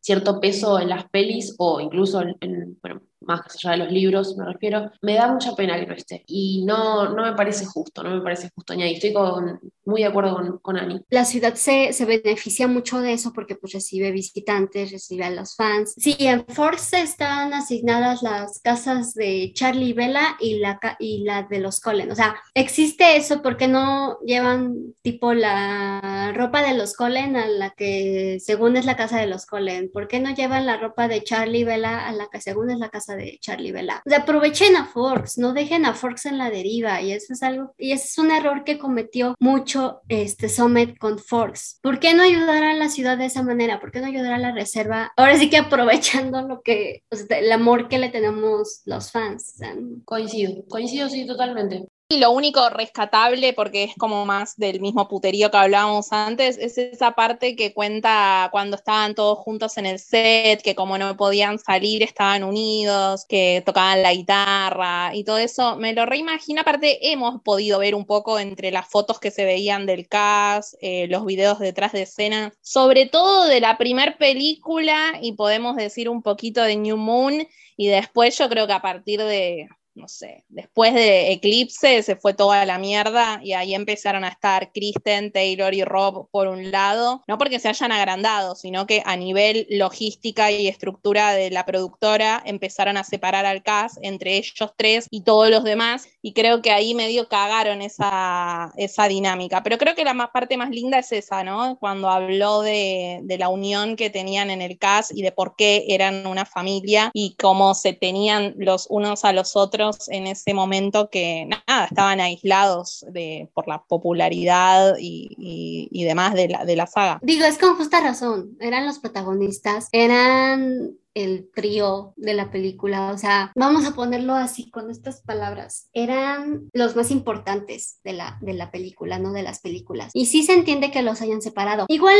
[0.00, 4.46] cierto peso en las pelis o incluso en, bueno, más allá de los libros me
[4.46, 6.24] refiero, me da mucha pena que no esté.
[6.26, 8.74] Y no, no me parece justo, no me parece justo.
[8.74, 11.00] Y estoy con, muy de acuerdo con, con Ani.
[11.10, 15.54] La ciudad se, se, beneficia mucho de eso porque pues recibe visitantes, recibe a los
[15.54, 15.94] fans.
[15.96, 21.42] Sí, en Force están asignadas las casas de Charlie y Bella y la, y la
[21.42, 22.10] de los Colen.
[22.10, 27.70] O sea, existe eso porque no llevan tipo la ropa de los Colen a la
[27.70, 29.90] que según es la casa de los Colen.
[29.92, 32.78] ¿Por qué no llevan la ropa de Charlie y Bella a la que según es
[32.78, 34.02] la casa de Charlie Bella?
[34.06, 37.42] O sea, aprovechen a Forks, no dejen a Forks en la deriva y eso es
[37.42, 41.78] algo, y ese es un error que cometió mucho este Summit con Forks.
[41.82, 43.80] ¿Por qué no ayudar a la ciudad de esa manera?
[43.80, 45.12] ¿Por qué no ayudar a la reserva?
[45.16, 49.56] Ahora sí que aprovechando lo que, o sea, el amor que le tenemos los fans.
[50.04, 51.86] Coincido, coincido sí totalmente.
[52.12, 57.12] Lo único rescatable, porque es como más del mismo puterío que hablábamos antes, es esa
[57.12, 62.02] parte que cuenta cuando estaban todos juntos en el set, que como no podían salir
[62.02, 65.76] estaban unidos, que tocaban la guitarra y todo eso.
[65.76, 69.86] Me lo reimagino, aparte hemos podido ver un poco entre las fotos que se veían
[69.86, 75.34] del cast, eh, los videos detrás de escena, sobre todo de la primer película y
[75.34, 77.46] podemos decir un poquito de New Moon
[77.76, 82.32] y después yo creo que a partir de no sé, después de Eclipse se fue
[82.34, 87.22] toda la mierda y ahí empezaron a estar Kristen, Taylor y Rob por un lado,
[87.26, 92.42] no porque se hayan agrandado, sino que a nivel logística y estructura de la productora
[92.44, 96.70] empezaron a separar al cast entre ellos tres y todos los demás y creo que
[96.70, 101.10] ahí medio cagaron esa, esa dinámica, pero creo que la más, parte más linda es
[101.12, 101.78] esa, ¿no?
[101.80, 105.86] Cuando habló de, de la unión que tenían en el cast y de por qué
[105.88, 111.10] eran una familia y cómo se tenían los unos a los otros en ese momento
[111.10, 116.86] que nada, estaban aislados de, por la popularidad y, y, demás de la, de la
[116.86, 117.18] saga.
[117.22, 123.18] Digo, es con justa razón, eran los protagonistas, eran el trío de la película, o
[123.18, 128.54] sea, vamos a ponerlo así con estas palabras, eran los más importantes de la, de
[128.54, 130.10] la película, no de las películas.
[130.14, 131.86] Y sí se entiende que los hayan separado.
[131.88, 132.16] Igual,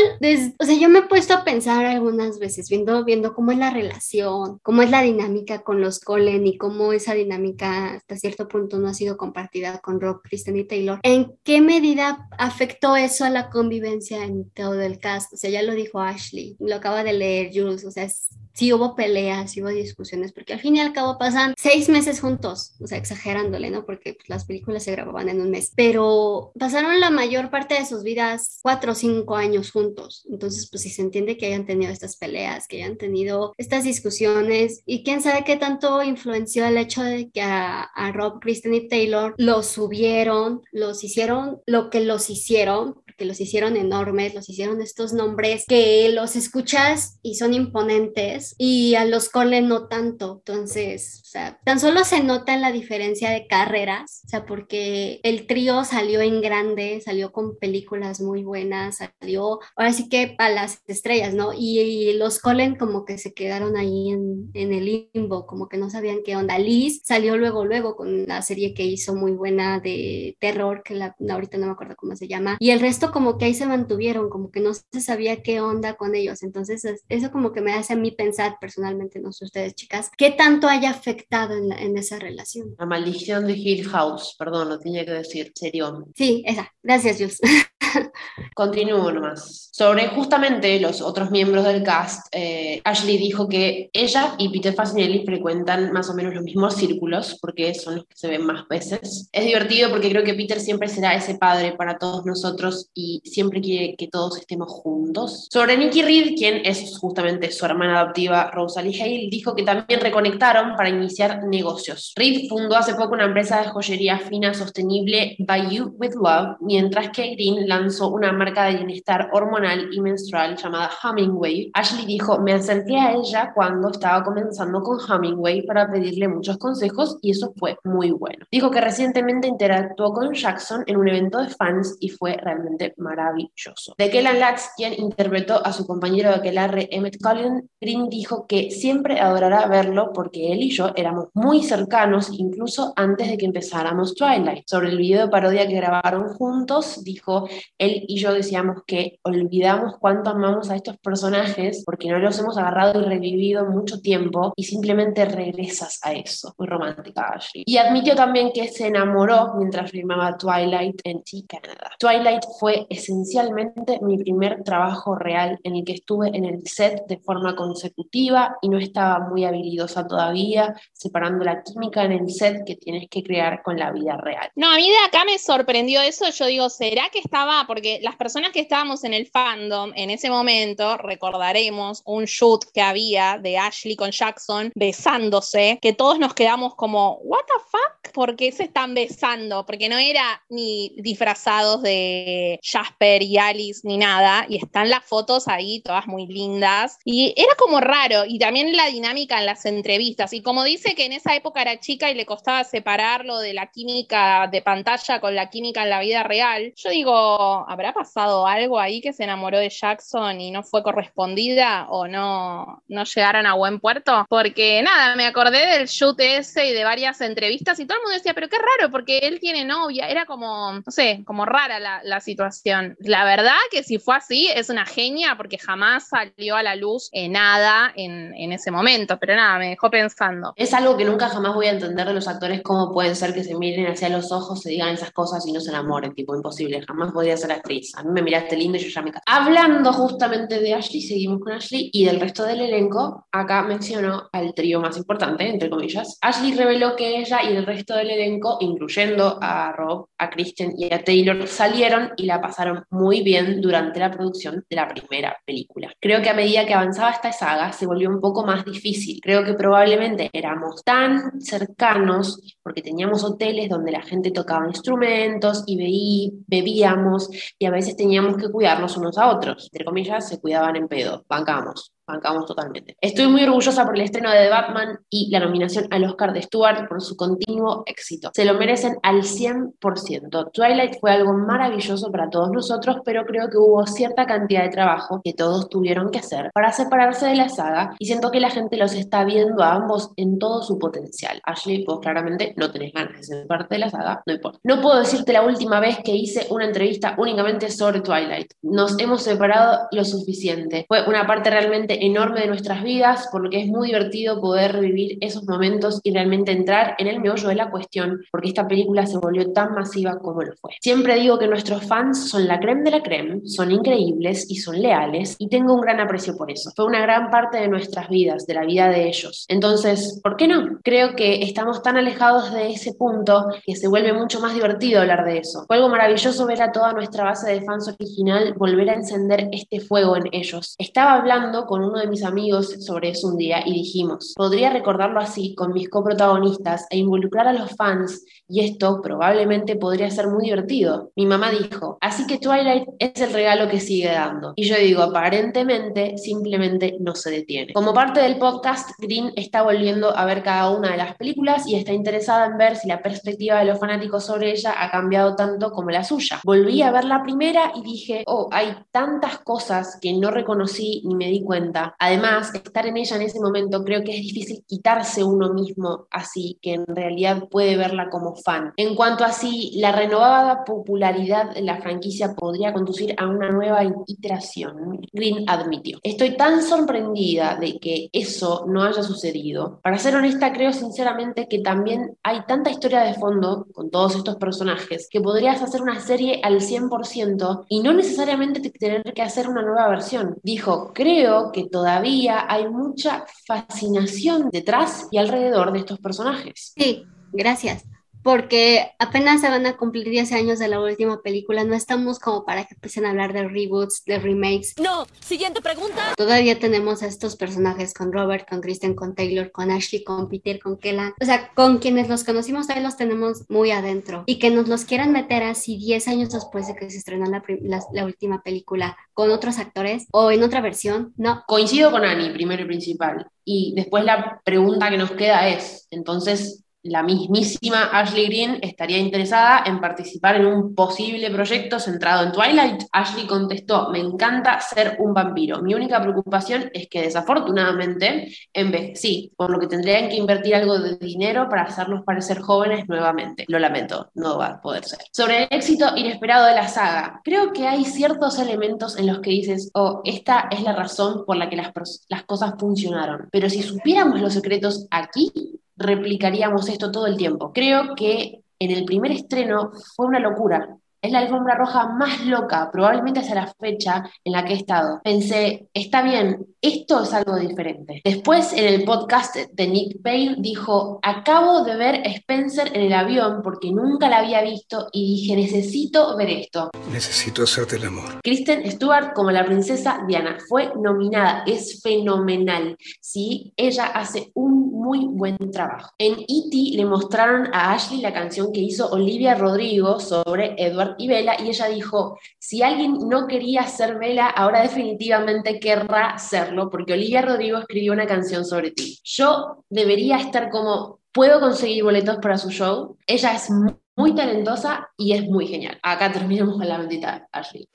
[0.59, 3.71] o sea, yo me he puesto a pensar algunas veces, viendo, viendo cómo es la
[3.71, 8.79] relación, cómo es la dinámica con los Colen y cómo esa dinámica hasta cierto punto
[8.79, 10.99] no ha sido compartida con Rob, Kristen y Taylor.
[11.03, 15.33] ¿En qué medida afectó eso a la convivencia en todo el cast?
[15.33, 18.73] O sea, ya lo dijo Ashley, lo acaba de leer Jules, o sea, es sí
[18.73, 22.73] hubo peleas, sí hubo discusiones, porque al fin y al cabo pasan seis meses juntos,
[22.79, 23.85] o sea, exagerándole, ¿no?
[23.85, 27.85] Porque pues, las películas se grababan en un mes, pero pasaron la mayor parte de
[27.85, 31.91] sus vidas cuatro o cinco años juntos, entonces pues sí se entiende que hayan tenido
[31.91, 37.03] estas peleas, que hayan tenido estas discusiones y quién sabe qué tanto influenció el hecho
[37.03, 42.29] de que a, a Rob, Kristen y Taylor los subieron, los hicieron lo que los
[42.29, 48.55] hicieron, porque los hicieron enormes, los hicieron estos nombres que los escuchas y son imponentes
[48.57, 50.37] y a los Cole no tanto.
[50.39, 55.45] Entonces, o sea, tan solo se nota la diferencia de carreras, o sea, porque el
[55.45, 60.81] trío salió en grande, salió con películas muy buenas, salió ahora sí que a las
[60.87, 61.51] estrellas, ¿no?
[61.53, 65.89] Y, los Colen como que se quedaron ahí en, en, el limbo, como que no
[65.89, 66.57] sabían qué onda.
[66.57, 71.15] Liz salió luego, luego con la serie que hizo muy buena de terror, que la,
[71.29, 74.29] ahorita no me acuerdo cómo se llama, y el resto como que ahí se mantuvieron,
[74.29, 76.43] como que no se sabía qué onda con ellos.
[76.43, 80.31] Entonces, eso como que me hace a mí pensar personalmente, no sé ustedes chicas, qué
[80.31, 82.75] tanto haya afectado en, en esa relación.
[82.77, 86.07] La maldición de Hill House, perdón, lo tenía que decir, serio.
[86.15, 86.71] Sí, esa.
[86.83, 87.39] Gracias, Jules.
[88.55, 89.69] Continúo nomás.
[89.71, 95.25] Sobre justamente los otros miembros del cast, eh, Ashley dijo que ella y Peter Fasinelli
[95.25, 99.29] frecuentan más o menos los mismos círculos, porque son los que se ven más veces.
[99.31, 103.61] Es divertido porque creo que Peter siempre será ese padre para todos nosotros y siempre
[103.61, 105.47] quiere que todos estemos juntos.
[105.51, 110.75] Sobre Nikki Reed, quien es justamente su hermana adoptiva Rosalie Hale, dijo que también reconectaron
[110.75, 112.13] para iniciar negocios.
[112.15, 117.09] Reed fundó hace poco una empresa de joyería fina sostenible By You With Love, mientras
[117.09, 121.71] que Green lanzó una marca de bienestar hormonal y menstrual llamada Hummingway.
[121.73, 127.17] Ashley dijo, me acerqué a ella cuando estaba comenzando con Hummingway para pedirle muchos consejos
[127.21, 128.45] y eso fue muy bueno.
[128.51, 133.95] Dijo que recientemente interactuó con Jackson en un evento de fans y fue realmente maravilloso.
[133.97, 138.71] De Kellan Lacks, quien interpretó a su compañero de aquelarre Emmett Cullen, Green dijo que
[138.71, 144.15] siempre adorará verlo porque él y yo éramos muy cercanos incluso antes de que empezáramos
[144.15, 144.63] Twilight.
[144.67, 149.95] Sobre el video de parodia que grabaron juntos, dijo él y yo decíamos que olvidamos
[149.99, 154.63] cuánto amamos a estos personajes porque no los hemos agarrado y revivido mucho tiempo y
[154.63, 156.53] simplemente regresas a eso.
[156.57, 157.63] Muy romántica Ashley.
[157.65, 161.91] Y admitió también que se enamoró mientras filmaba Twilight en T Canada.
[161.99, 167.17] Twilight fue esencialmente mi primer trabajo real en el que estuve en el set de
[167.19, 172.75] forma consecutiva y no estaba muy habilidosa todavía, separando la química en el set que
[172.75, 174.49] tienes que crear con la vida real.
[174.55, 176.29] No, a mí de acá me sorprendió eso.
[176.29, 177.60] Yo digo, ¿será que estaba?
[177.67, 182.81] Porque las personas que estábamos en el fandom en ese momento, recordaremos un shoot que
[182.81, 188.13] había de Ashley con Jackson besándose, que todos nos quedamos como, ¿What the fuck?
[188.13, 189.65] ¿Por qué se están besando?
[189.65, 194.45] Porque no era ni disfrazados de Jasper y Alice ni nada.
[194.49, 196.97] Y están las fotos ahí, todas muy lindas.
[197.05, 198.25] Y era como raro.
[198.27, 200.33] Y también la dinámica en las entrevistas.
[200.33, 203.71] Y como dice que en esa época era chica y le costaba separarlo de la
[203.71, 208.79] química de pantalla con la química en la vida real, yo digo, ¿habrá pasado algo
[208.79, 213.53] ahí que se enamoró de Jackson y no fue correspondida o no, no llegaron a
[213.53, 214.25] buen puerto?
[214.29, 218.17] Porque nada, me acordé del shoot ese y de varias entrevistas y todo el mundo
[218.17, 222.19] decía, pero qué raro, porque él tiene novia, era como, no sé, como rara la,
[222.21, 222.95] situación.
[222.99, 227.09] La verdad que si fue así, es una genia porque jamás salió a la luz
[227.11, 230.53] en nada en, en ese momento, pero nada, me dejó pensando.
[230.55, 233.43] Es algo que nunca jamás voy a entender de los actores, cómo pueden ser que
[233.43, 236.83] se miren hacia los ojos, se digan esas cosas y no se enamoren, tipo, imposible,
[236.85, 237.91] jamás podría ser actriz.
[237.95, 239.23] A mí me miraste lindo y yo ya me casé.
[239.25, 244.53] Hablando justamente de Ashley, seguimos con Ashley y del resto del elenco, acá mencionó al
[244.53, 246.17] trío más importante, entre comillas.
[246.21, 250.93] Ashley reveló que ella y el resto del elenco, incluyendo a Rob, a Christian y
[250.93, 255.91] a Taylor, salieron y la pasaron muy bien durante la producción de la primera película.
[255.99, 259.19] Creo que a medida que avanzaba esta saga se volvió un poco más difícil.
[259.21, 266.33] Creo que probablemente éramos tan cercanos porque teníamos hoteles donde la gente tocaba instrumentos y
[266.47, 267.20] bebíamos
[267.57, 269.69] y a veces teníamos que cuidarnos unos a otros.
[269.71, 272.95] Entre comillas, se cuidaban en pedo, bancamos bancamos totalmente.
[272.99, 276.41] Estoy muy orgullosa por el estreno de The Batman y la nominación al Oscar de
[276.41, 278.31] Stewart por su continuo éxito.
[278.33, 280.51] Se lo merecen al 100%.
[280.51, 285.21] Twilight fue algo maravilloso para todos nosotros, pero creo que hubo cierta cantidad de trabajo
[285.23, 288.77] que todos tuvieron que hacer para separarse de la saga y siento que la gente
[288.77, 291.39] los está viendo a ambos en todo su potencial.
[291.43, 294.59] Ashley, pues claramente no tenés ganas de ser parte de la saga, no importa.
[294.63, 298.53] No puedo decirte la última vez que hice una entrevista únicamente sobre Twilight.
[298.61, 300.85] Nos hemos separado lo suficiente.
[300.87, 304.73] Fue una parte realmente enorme de nuestras vidas, por lo que es muy divertido poder
[304.73, 309.05] revivir esos momentos y realmente entrar en el meollo de la cuestión, porque esta película
[309.05, 310.71] se volvió tan masiva como lo fue.
[310.81, 314.81] Siempre digo que nuestros fans son la creme de la creme, son increíbles y son
[314.81, 316.71] leales, y tengo un gran aprecio por eso.
[316.75, 319.45] Fue una gran parte de nuestras vidas, de la vida de ellos.
[319.47, 320.79] Entonces, ¿por qué no?
[320.83, 325.23] Creo que estamos tan alejados de ese punto que se vuelve mucho más divertido hablar
[325.25, 325.65] de eso.
[325.67, 329.79] Fue algo maravilloso ver a toda nuestra base de fans original volver a encender este
[329.79, 330.75] fuego en ellos.
[330.79, 335.19] Estaba hablando con uno de mis amigos sobre eso un día y dijimos, podría recordarlo
[335.19, 340.45] así con mis coprotagonistas e involucrar a los fans y esto probablemente podría ser muy
[340.45, 341.11] divertido.
[341.15, 344.51] Mi mamá dijo, así que Twilight es el regalo que sigue dando.
[344.57, 347.73] Y yo digo, aparentemente simplemente no se detiene.
[347.73, 351.75] Como parte del podcast, Green está volviendo a ver cada una de las películas y
[351.75, 355.71] está interesada en ver si la perspectiva de los fanáticos sobre ella ha cambiado tanto
[355.71, 356.41] como la suya.
[356.43, 361.15] Volví a ver la primera y dije, oh, hay tantas cosas que no reconocí ni
[361.15, 361.95] me di cuenta.
[361.99, 366.57] Además, estar en ella en ese momento creo que es difícil quitarse uno mismo así,
[366.61, 368.73] que en realidad puede verla como fan.
[368.77, 373.81] En cuanto a si la renovada popularidad de la franquicia podría conducir a una nueva
[374.07, 375.99] iteración, Green admitió.
[376.03, 379.79] Estoy tan sorprendida de que eso no haya sucedido.
[379.83, 384.35] Para ser honesta, creo sinceramente que también hay tanta historia de fondo con todos estos
[384.35, 389.61] personajes que podrías hacer una serie al 100% y no necesariamente tener que hacer una
[389.61, 390.37] nueva versión.
[390.43, 396.73] Dijo, creo que todavía hay mucha fascinación detrás y alrededor de estos personajes.
[396.75, 397.85] Sí, gracias
[398.23, 402.45] porque apenas se van a cumplir 10 años de la última película, no estamos como
[402.45, 404.73] para que empiecen a hablar de reboots, de remakes.
[404.81, 406.13] No, siguiente pregunta.
[406.17, 410.59] Todavía tenemos a estos personajes con Robert, con Kristen, con Taylor, con Ashley, con Peter,
[410.59, 411.13] con Kellan.
[411.21, 414.23] O sea, con quienes los conocimos, ahí los tenemos muy adentro.
[414.25, 417.43] Y que nos los quieran meter así 10 años después de que se estrenó la,
[417.61, 421.43] la, la última película con otros actores o en otra versión, no.
[421.47, 423.27] Coincido con Annie, primero y principal.
[423.43, 429.63] Y después la pregunta que nos queda es, entonces, la mismísima Ashley Green estaría interesada
[429.65, 432.83] en participar en un posible proyecto centrado en Twilight.
[432.91, 435.61] Ashley contestó, me encanta ser un vampiro.
[435.61, 440.97] Mi única preocupación es que desafortunadamente envejecí, por lo que tendrían que invertir algo de
[440.97, 443.45] dinero para hacernos parecer jóvenes nuevamente.
[443.47, 444.99] Lo lamento, no va a poder ser.
[445.11, 449.29] Sobre el éxito inesperado de la saga, creo que hay ciertos elementos en los que
[449.29, 451.71] dices, oh, esta es la razón por la que las,
[452.09, 453.27] las cosas funcionaron.
[453.31, 457.51] Pero si supiéramos los secretos aquí, replicaríamos esto todo el tiempo.
[457.53, 460.77] Creo que en el primer estreno fue una locura.
[461.03, 465.01] Es la alfombra roja más loca, probablemente hasta la fecha en la que he estado.
[465.03, 468.01] Pensé, está bien, esto es algo diferente.
[468.05, 472.93] Después, en el podcast de Nick Payne, dijo, acabo de ver a Spencer en el
[472.93, 476.69] avión porque nunca la había visto y dije, necesito ver esto.
[476.91, 478.21] Necesito hacerte el amor.
[478.21, 482.77] Kristen Stewart como la princesa Diana fue nominada, es fenomenal.
[482.99, 485.91] Sí, ella hace un muy buen trabajo.
[485.97, 486.77] En E.T.
[486.77, 491.49] le mostraron a Ashley la canción que hizo Olivia Rodrigo sobre Edward y Bella y
[491.49, 497.59] ella dijo, si alguien no quería ser Bella, ahora definitivamente querrá serlo porque Olivia Rodrigo
[497.59, 498.99] escribió una canción sobre ti.
[499.03, 502.97] Yo debería estar como, ¿puedo conseguir boletos para su show?
[503.07, 505.79] Ella es muy, muy talentosa y es muy genial.
[505.83, 507.67] Acá terminamos con la bendita Ashley.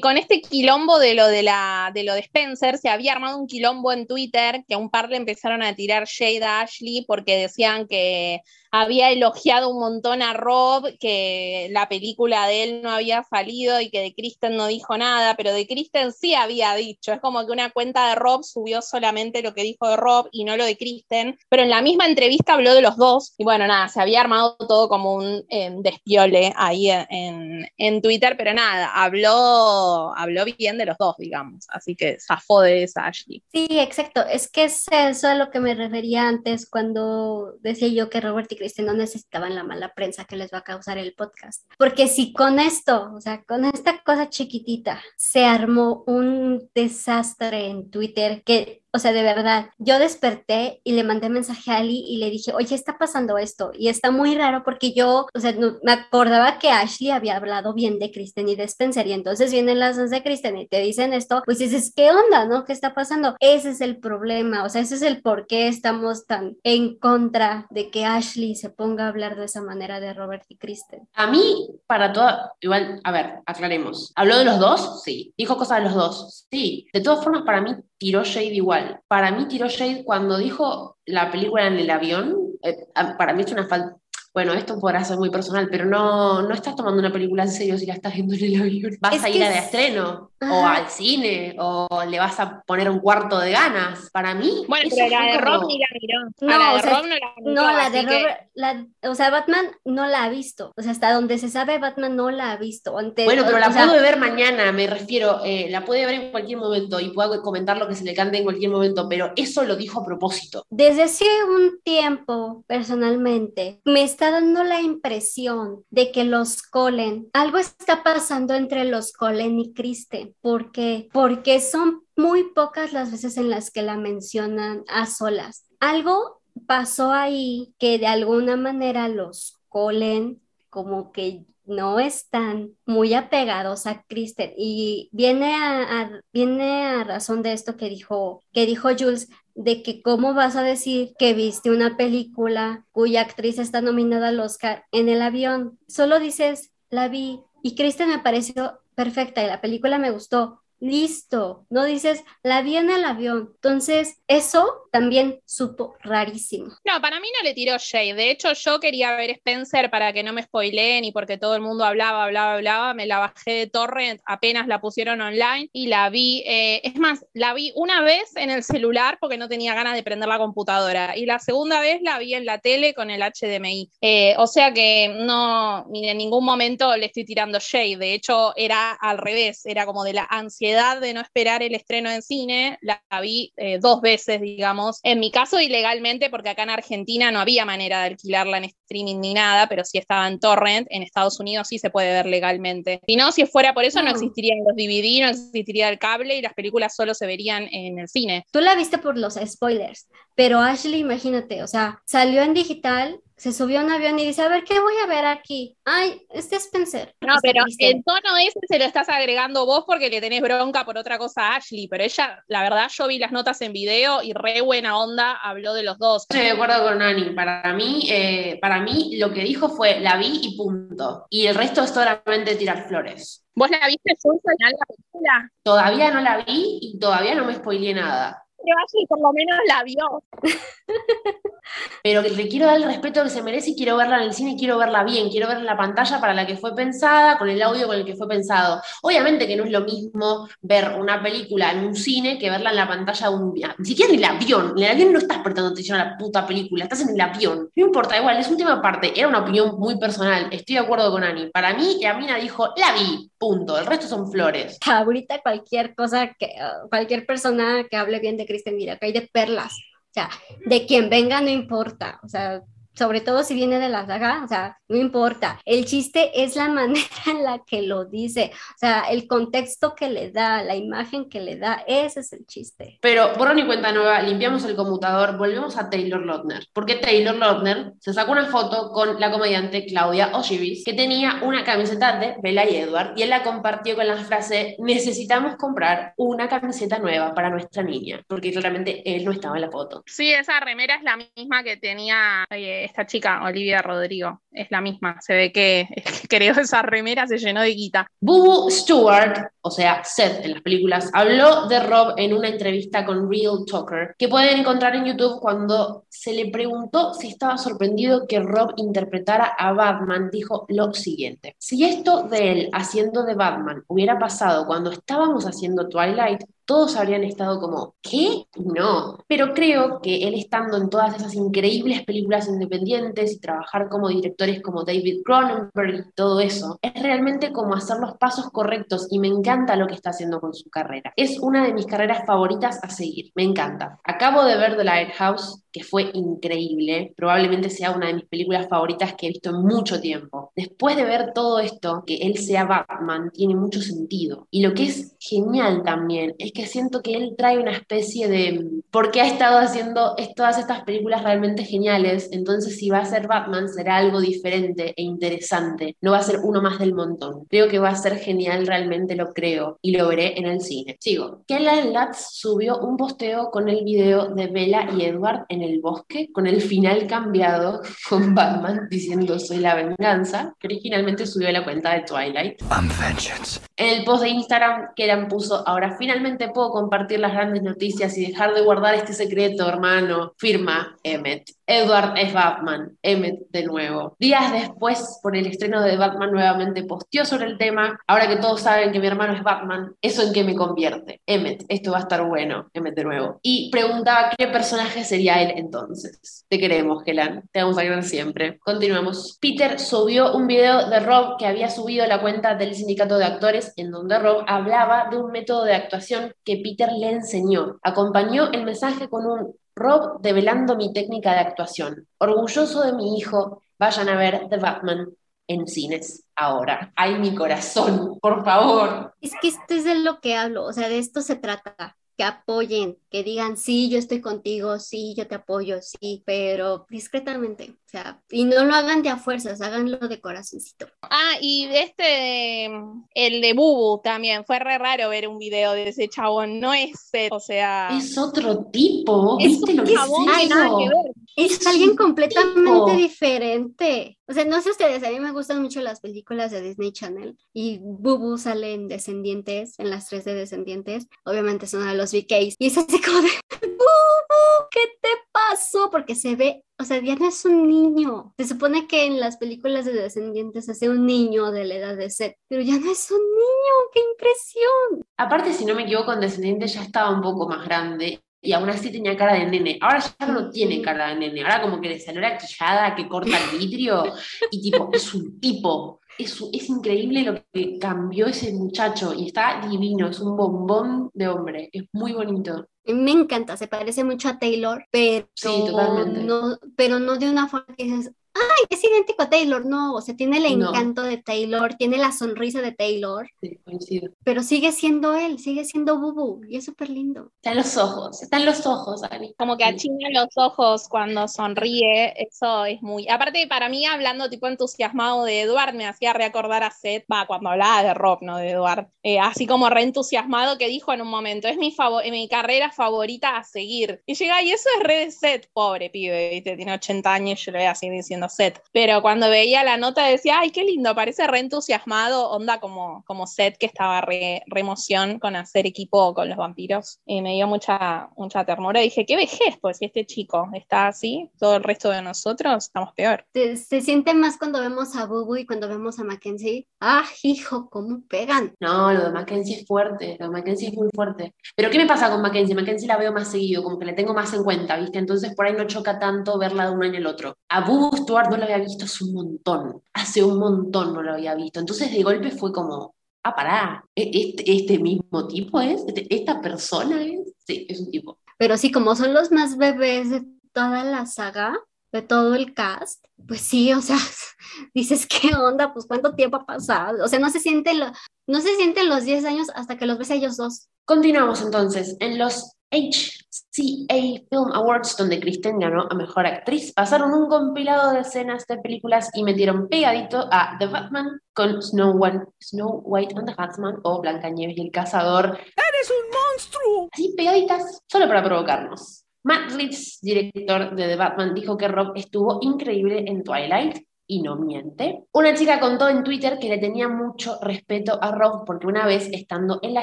[0.00, 3.46] Con este quilombo de lo de la de lo de Spencer, se había armado un
[3.46, 7.36] quilombo en Twitter que a un par le empezaron a tirar shade a Ashley porque
[7.36, 8.42] decían que
[8.76, 13.88] había elogiado un montón a Rob, que la película de él no había salido y
[13.88, 17.12] que de Kristen no dijo nada, pero de Kristen sí había dicho.
[17.12, 20.42] Es como que una cuenta de Rob subió solamente lo que dijo de Rob y
[20.42, 23.64] no lo de Kristen, pero en la misma entrevista habló de los dos y bueno,
[23.68, 28.90] nada, se había armado todo como un eh, despiole ahí en, en, Twitter, pero nada,
[28.92, 29.83] habló,
[30.16, 33.42] habló bien de los dos, digamos, así que zafó de esa Ashley.
[33.52, 38.10] Sí, exacto, es que es eso a lo que me refería antes cuando decía yo
[38.10, 41.64] que Robert y no necesitaban la mala prensa que les va a causar el podcast.
[41.78, 47.90] Porque si con esto, o sea, con esta cosa chiquitita, se armó un desastre en
[47.90, 52.18] Twitter que o sea, de verdad, yo desperté y le mandé mensaje a Ali y
[52.18, 53.72] le dije, oye, está pasando esto.
[53.76, 57.98] Y está muy raro porque yo, o sea, me acordaba que Ashley había hablado bien
[57.98, 59.08] de Kristen y de Spencer.
[59.08, 62.46] Y entonces vienen las dos de Kristen y te dicen esto, pues dices, ¿qué onda,
[62.46, 62.64] no?
[62.64, 63.34] ¿Qué está pasando?
[63.40, 64.62] Ese es el problema.
[64.62, 68.70] O sea, ese es el por qué estamos tan en contra de que Ashley se
[68.70, 71.08] ponga a hablar de esa manera de Robert y Kristen.
[71.14, 74.12] A mí, para toda, igual, a ver, aclaremos.
[74.14, 75.02] ¿Habló de los dos?
[75.02, 75.34] Sí.
[75.36, 76.46] ¿Dijo cosas de los dos?
[76.48, 76.86] Sí.
[76.92, 78.83] De todas formas, para mí tiró shade igual.
[79.08, 82.36] Para mí tiró shade cuando dijo la película en el avión.
[82.62, 82.86] Eh,
[83.18, 83.96] para mí es una falta
[84.34, 87.78] bueno, esto podrá ser muy personal, pero no, no estás tomando una película en serio
[87.78, 88.96] si la estás viendo en el avión.
[89.00, 92.98] Vas a ir a de estreno, o al cine, o le vas a poner un
[92.98, 94.10] cuarto de ganas.
[94.10, 94.64] Para mí.
[94.66, 96.18] Bueno, pero la de Rob ni la miró.
[96.40, 97.52] No, la de Rob no la miró.
[97.54, 100.72] No, la de Rob, o sea, Batman no la ha visto.
[100.76, 102.90] O sea, hasta donde se sabe, Batman no la ha visto.
[102.90, 103.12] bueno,
[103.46, 105.42] pero la puedo ver mañana, me refiero.
[105.44, 108.38] Eh, la puede ver en cualquier momento y puedo comentar lo que se le cante
[108.38, 110.66] en cualquier momento, pero eso lo dijo a propósito.
[110.70, 117.58] Desde hace un tiempo, personalmente, me está dando la impresión de que los Colen, algo
[117.58, 120.34] está pasando entre los Colen y Kristen.
[120.40, 121.08] ¿Por qué?
[121.12, 125.66] Porque son muy pocas las veces en las que la mencionan a solas.
[125.80, 133.86] Algo pasó ahí que de alguna manera los Colen como que no están muy apegados
[133.86, 139.28] a Kristen y viene a, viene a razón de esto que dijo que dijo Jules
[139.54, 144.40] de que cómo vas a decir que viste una película cuya actriz está nominada al
[144.40, 145.78] Oscar en el avión.
[145.86, 151.64] Solo dices, la vi y Kristen me pareció perfecta y la película me gustó listo,
[151.70, 153.52] no dices, la vi en el avión.
[153.54, 156.66] Entonces, eso también supo rarísimo.
[156.84, 158.14] No, para mí no le tiró Shade.
[158.14, 161.62] De hecho, yo quería ver Spencer para que no me spoileen y porque todo el
[161.62, 162.94] mundo hablaba, hablaba, hablaba.
[162.94, 166.44] Me la bajé de torrent, apenas la pusieron online y la vi.
[166.46, 170.02] Eh, es más, la vi una vez en el celular porque no tenía ganas de
[170.02, 171.16] prender la computadora.
[171.16, 173.90] Y la segunda vez la vi en la tele con el HDMI.
[174.02, 177.96] Eh, o sea que no, ni en ningún momento le estoy tirando Shade.
[177.96, 182.10] De hecho, era al revés, era como de la ansiedad de no esperar el estreno
[182.10, 185.00] en cine, la vi eh, dos veces, digamos.
[185.02, 189.20] En mi caso, ilegalmente, porque acá en Argentina no había manera de alquilarla en streaming
[189.20, 190.86] ni nada, pero sí estaba en torrent.
[190.90, 193.00] En Estados Unidos sí se puede ver legalmente.
[193.06, 196.42] Si no, si fuera por eso, no, existirían los DVD, no existiría el cable y
[196.42, 198.44] las películas solo se verían en el cine.
[198.52, 200.08] Tú la viste por los spoilers.
[200.34, 204.42] Pero Ashley, imagínate, o sea, salió en digital, se subió a un avión y dice,
[204.42, 205.76] a ver, ¿qué voy a ver aquí?
[205.84, 207.14] Ay, este Spencer.
[207.20, 207.96] No, Este pero Kristen.
[207.98, 211.48] el tono ese se lo estás agregando vos porque le tenés bronca por otra cosa
[211.48, 214.96] a Ashley, pero ella, la verdad, yo vi las notas en video y re buena
[214.98, 216.22] onda habló de los dos.
[216.30, 217.30] Estoy de acuerdo con Ani.
[217.30, 221.26] Para mí, eh, para mí lo que dijo fue la vi y punto.
[221.28, 223.44] Y el resto es solamente tirar flores.
[223.56, 225.50] ¿Vos la viste Jules, al final de la película?
[225.62, 228.43] Todavía no la vi y todavía no me spoileé nada.
[228.64, 230.22] Pero Ashley por lo menos la vio.
[232.02, 234.34] Pero que le quiero dar el respeto que se merece y quiero verla en el
[234.34, 237.38] cine y quiero verla bien, quiero verla en la pantalla para la que fue pensada,
[237.38, 238.82] con el audio con el que fue pensado.
[239.02, 242.76] Obviamente que no es lo mismo ver una película en un cine que verla en
[242.76, 244.74] la pantalla de un ni siquiera en el avión.
[244.76, 247.70] En el avión no estás prestando atención a la puta película, estás en el avión.
[247.74, 251.10] No importa, igual, es un tema aparte, era una opinión muy personal, estoy de acuerdo
[251.10, 251.50] con Ani.
[251.50, 253.78] Para mí, la mina dijo, la vi, punto.
[253.78, 254.78] El resto son flores.
[254.86, 256.54] Ahorita cualquier cosa, que
[256.88, 259.74] cualquier persona que hable bien de Kristen Mira, que hay de perlas.
[259.74, 260.30] O sea,
[260.64, 262.20] de quien venga no importa.
[262.22, 262.62] O sea,
[262.94, 265.60] sobre todo si viene de la saga, o sea, no importa.
[265.64, 270.08] El chiste es la manera en la que lo dice, o sea, el contexto que
[270.08, 272.98] le da, la imagen que le da, ese es el chiste.
[273.00, 276.66] Pero borrón y cuenta nueva, limpiamos el conmutador, volvemos a Taylor Lautner.
[276.72, 281.64] Porque Taylor Lautner se sacó una foto con la comediante Claudia Oshivis, que tenía una
[281.64, 286.48] camiseta de Bella y Edward, y él la compartió con la frase: Necesitamos comprar una
[286.48, 290.02] camiseta nueva para nuestra niña, porque claramente él no estaba en la foto.
[290.06, 294.40] Sí, esa remera es la misma que tenía eh, esta chica, Olivia Rodrigo.
[294.50, 295.20] Es la misma.
[295.20, 295.88] Se ve que
[296.28, 298.06] creo esa remera se llenó de guita.
[298.20, 303.30] Boo Stewart, o sea, Seth en las películas, habló de Rob en una entrevista con
[303.30, 308.40] Real Talker, que pueden encontrar en YouTube cuando se le preguntó si estaba sorprendido que
[308.40, 311.56] Rob interpretara a Batman, dijo lo siguiente.
[311.58, 317.24] Si esto de él haciendo de Batman hubiera pasado cuando estábamos haciendo Twilight, todos habrían
[317.24, 318.46] estado como, ¿qué?
[318.56, 319.18] No.
[319.26, 324.62] Pero creo que él estando en todas esas increíbles películas independientes y trabajar como directores
[324.62, 329.28] como David Cronenberg y todo eso, es realmente como hacer los pasos correctos y me
[329.28, 331.12] encanta lo que está haciendo con su carrera.
[331.16, 334.00] Es una de mis carreras favoritas a seguir, me encanta.
[334.04, 339.14] Acabo de ver The Lighthouse, que fue increíble, probablemente sea una de mis películas favoritas
[339.14, 340.52] que he visto en mucho tiempo.
[340.54, 344.46] Después de ver todo esto, que él sea Batman, tiene mucho sentido.
[344.52, 348.64] Y lo que es genial también es que siento que él trae una especie de...
[348.92, 353.68] porque ha estado haciendo todas estas películas realmente geniales, entonces si va a ser Batman
[353.68, 357.46] será algo diferente e interesante, no va a ser uno más del montón.
[357.50, 360.96] Creo que va a ser genial, realmente lo creo, y lo veré en el cine.
[361.00, 361.42] Sigo.
[361.48, 366.28] Kellen Lutz subió un posteo con el video de Bella y Edward en el bosque,
[366.32, 371.64] con el final cambiado con Batman diciendo soy la venganza, que originalmente subió a la
[371.64, 372.62] cuenta de Twilight.
[372.70, 373.60] I'm vengeance.
[373.76, 378.26] En el post de Instagram, Keran puso, ahora finalmente puedo compartir las grandes noticias y
[378.26, 380.32] dejar de guardar este secreto, hermano.
[380.38, 381.50] Firma Emmet.
[381.66, 382.96] Edward es Batman.
[383.02, 384.16] Emmet de nuevo.
[384.18, 387.98] Días después, por el estreno de Batman, nuevamente posteó sobre el tema.
[388.06, 391.20] Ahora que todos saben que mi hermano es Batman, ¿eso en qué me convierte?
[391.26, 392.68] Emmet, esto va a estar bueno.
[392.74, 393.38] Emmet de nuevo.
[393.42, 396.44] Y preguntaba qué personaje sería él entonces.
[396.48, 397.48] Te queremos, Kelan.
[397.52, 398.58] Te vamos a querer siempre.
[398.58, 399.38] Continuamos.
[399.40, 403.24] Peter subió un video de Rob que había subido a la cuenta del sindicato de
[403.24, 407.78] actores en donde Rob hablaba de un método de actuación que Peter le enseñó.
[407.82, 412.06] Acompañó el mensaje con un Rob develando mi técnica de actuación.
[412.18, 415.08] Orgulloso de mi hijo, vayan a ver The Batman
[415.46, 416.92] en cines ahora.
[416.96, 418.18] ¡Ay, mi corazón!
[418.20, 419.14] Por favor.
[419.20, 422.24] Es que esto es de lo que hablo, o sea, de esto se trata, que
[422.24, 427.88] apoyen, que digan, sí, yo estoy contigo, sí, yo te apoyo, sí, pero discretamente, o
[427.88, 430.86] sea, y no lo hagan de a fuerzas, háganlo de corazoncito.
[431.02, 436.08] Ah, y este, el de Bubu también, fue re raro ver un video de ese
[436.08, 437.88] chabón, no es, o sea...
[437.96, 439.36] Es otro tipo.
[439.40, 440.00] Es ¿Viste un lo que es
[440.32, 440.78] Ay, nada eso?
[440.78, 441.14] que ver.
[441.36, 442.90] Es Es alguien completamente tipo.
[442.94, 444.18] diferente.
[444.26, 447.36] O sea, no sé ustedes, a mí me gustan mucho las películas de Disney Channel
[447.52, 451.08] y Bubu sale en Descendientes, en las tres de Descendientes.
[451.24, 453.28] Obviamente uno de los VKs y es así como de
[453.60, 455.90] Bubu, ¿qué te pasó?
[455.90, 458.32] Porque se ve, o sea, no es un niño.
[458.38, 462.08] Se supone que en las películas de Descendientes hace un niño de la edad de
[462.08, 463.74] Seth, pero ya no es un niño.
[463.92, 465.04] ¡Qué impresión!
[465.18, 468.68] Aparte, si no me equivoco, en Descendiente ya estaba un poco más grande y aún
[468.70, 469.78] así tenía cara de nene.
[469.80, 471.42] Ahora ya no tiene cara de nene.
[471.42, 474.04] Ahora como que le salió la quijada que corta el vidrio
[474.50, 476.00] y tipo, es un tipo.
[476.16, 481.26] Es, es increíble lo que cambió ese muchacho y está divino, es un bombón de
[481.28, 482.68] hombre, es muy bonito.
[482.86, 486.20] Me encanta, se parece mucho a Taylor, pero Sí, totalmente.
[486.22, 490.00] no, pero no de una forma que dices, ay, es idéntico a Taylor, no, o
[490.00, 490.68] sea, tiene el No.
[490.68, 494.12] encanto de Taylor, tiene la sonrisa de Taylor, Sí, coincido.
[494.24, 497.30] pero sigue siendo él, sigue siendo Bubu, y es súper lindo.
[497.36, 499.34] Están los ojos, están los ojos, Ani.
[499.38, 503.06] Como que achina los ojos cuando sonríe, eso es muy...
[503.08, 507.50] Aparte, para mí, hablando tipo entusiasmado de Edward, me hacía recordar a Seth, va, cuando
[507.50, 511.08] hablaba de Rob, no de Edward, Eh, así como re entusiasmado que dijo en un
[511.08, 514.02] momento, es mi, favo- mi carrera favorita a seguir.
[514.06, 516.56] Y llega, y eso es re de Seth, pobre pibe, ¿viste?
[516.56, 517.94] tiene 80 años, yo le voy a seguir
[518.28, 518.60] Seth.
[518.72, 523.26] Pero cuando veía la nota decía, ay, qué lindo, parece re entusiasmado, onda como, como
[523.26, 527.00] Seth que estaba re, re emoción con hacer equipo con los vampiros.
[527.06, 528.80] Y me dio mucha, mucha ternura.
[528.80, 532.64] Y dije, qué vejez, pues si este chico está así, todo el resto de nosotros
[532.64, 533.24] estamos peor.
[533.32, 536.66] Se, se siente más cuando vemos a Bubu y cuando vemos a Mackenzie.
[536.80, 538.54] Ah, hijo, cómo pegan.
[538.60, 541.34] No, lo de Mackenzie es fuerte, lo de Mackenzie es muy fuerte.
[541.56, 542.54] Pero ¿qué me pasa con Mackenzie?
[542.54, 544.98] Mackenzie la veo más seguido, como que la tengo más en cuenta, ¿viste?
[544.98, 547.36] Entonces por ahí no choca tanto verla de un año al otro.
[547.48, 551.12] A Bubu Stuart no la había visto hace un montón, hace un montón no lo
[551.12, 551.60] había visto.
[551.60, 552.94] Entonces de golpe fue como,
[553.24, 555.82] ah, pará, ¿e- ¿este, este mismo tipo es?
[555.86, 557.20] ¿Este- ¿Esta persona es?
[557.46, 558.18] Sí, es un tipo.
[558.38, 561.58] Pero sí, como son los más bebés de toda la saga,
[561.92, 563.96] de todo el cast, pues sí, o sea,
[564.74, 565.72] dices, ¿qué onda?
[565.72, 567.04] Pues cuánto tiempo ha pasado.
[567.04, 567.92] O sea, no se sienten, lo-
[568.26, 570.68] no se sienten los 10 años hasta que los ves a ellos dos.
[570.86, 571.96] Continuamos entonces.
[572.00, 578.00] En los HCA Film Awards, donde Kristen ganó a Mejor Actriz, pasaron un compilado de
[578.00, 583.28] escenas de películas y metieron pegadito a The Batman con Snow White, Snow White and
[583.28, 585.26] the Huntsman o Blancanieves y el Cazador.
[585.26, 586.88] ¡Eres un monstruo!
[586.92, 589.04] Así pegaditas, solo para provocarnos.
[589.24, 594.36] Matt Reeves, director de The Batman, dijo que Rob estuvo increíble en Twilight y no
[594.36, 595.04] miente.
[595.12, 599.08] Una chica contó en Twitter que le tenía mucho respeto a Rob porque una vez
[599.12, 599.82] estando en la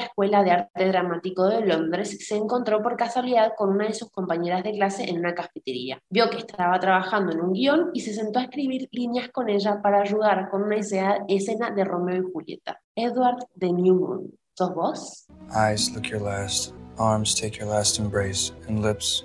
[0.00, 4.62] Escuela de Arte Dramático de Londres se encontró por casualidad con una de sus compañeras
[4.62, 6.00] de clase en una cafetería.
[6.10, 9.80] Vio que estaba trabajando en un guion y se sentó a escribir líneas con ella
[9.82, 12.80] para ayudar con una escena de Romeo y Julieta.
[12.94, 14.38] Edward de New Moon.
[14.54, 15.26] ¿Sos vos?
[15.54, 19.24] Eyes look your last, arms take your last embrace, and lips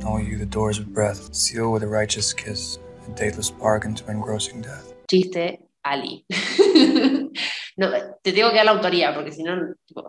[0.00, 4.10] know you the doors of breath, seal with a righteous kiss, a dateless bargain to
[4.10, 4.92] engrossing death.
[5.08, 6.24] Chiste, Ali.
[7.76, 7.88] no,
[8.22, 9.56] te tengo que dar la autoría porque si no.
[9.86, 10.08] tipo-